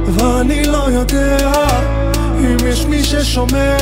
[0.07, 1.37] ואני לא יודע
[2.39, 3.77] אם יש מי ששומע,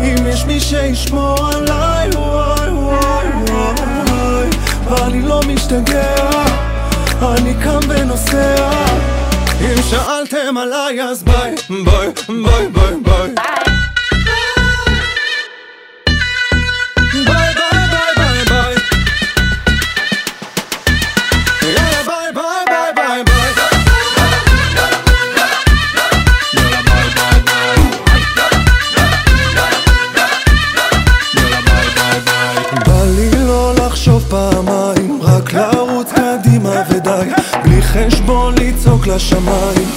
[0.00, 3.99] אם יש מי שישמור עליי, וואי וואי וואי.
[4.92, 6.14] אני לא משתגע,
[7.22, 8.70] אני קם ונוסע.
[9.60, 12.96] אם שאלתם עליי אז ביי, ביי, ביי, ביי.
[13.04, 13.34] ביי,
[39.14, 39.88] לשמיים.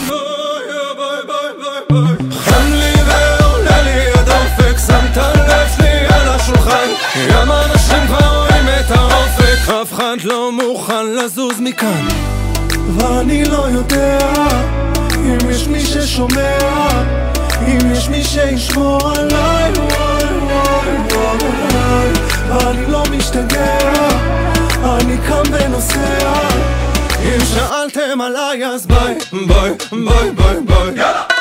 [2.31, 8.91] חם לי ועולה לי הדופק, שמת לב שלי על השולחן, ים אנשים כבר רואים את
[8.91, 12.07] האופק, אף אחד לא מוכן לזוז מכאן.
[12.97, 14.17] ואני לא יודע
[15.15, 16.57] אם יש מי ששומע,
[17.67, 22.09] אם יש מי שישמור עליי, וואי וואי וואי,
[22.47, 23.77] ואני לא משתגע,
[24.83, 26.53] אני קם ונוסע.
[27.92, 30.86] אם שאלתם עליי אז ביי, ביי, ביי, ביי, ביי.
[30.96, 31.22] יאללה!
[31.28, 31.31] ביי,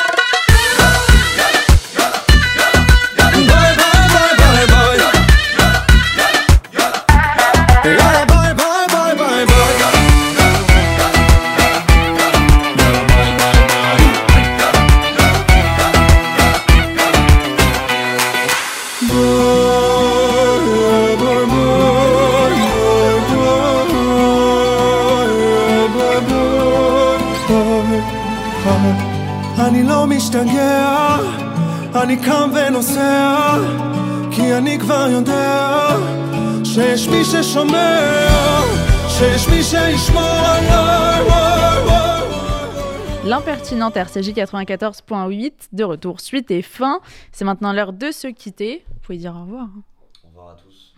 [43.44, 47.00] L'impertinente RCJ 94.8, de retour, suite et fin.
[47.32, 48.84] C'est maintenant l'heure de se quitter.
[48.88, 49.64] Vous pouvez dire au revoir.
[49.64, 49.82] hein.
[50.24, 50.94] Au revoir à tous.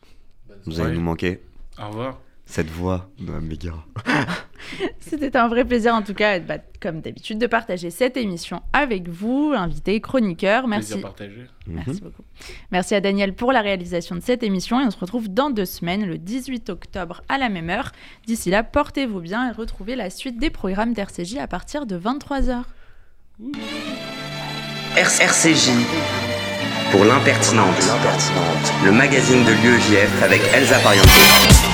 [0.66, 1.40] Vous allez nous manquer.
[1.82, 2.18] Au revoir.
[2.54, 3.84] Cette voix de Mégara.
[5.00, 9.08] C'était un vrai plaisir en tout cas, bah, comme d'habitude, de partager cette émission avec
[9.08, 10.68] vous, invités, chroniqueurs.
[10.68, 10.92] Merci.
[10.92, 11.46] Plaisir partagé.
[11.66, 12.22] Merci beaucoup.
[12.70, 15.64] Merci à Daniel pour la réalisation de cette émission et on se retrouve dans deux
[15.64, 17.90] semaines, le 18 octobre à la même heure.
[18.24, 22.62] D'ici là, portez-vous bien et retrouvez la suite des programmes d'RCJ à partir de 23h.
[24.96, 25.70] RCJ
[26.92, 27.82] pour l'impertinente.
[28.84, 31.73] Le magazine de l'UEJF avec Elsa Pariente.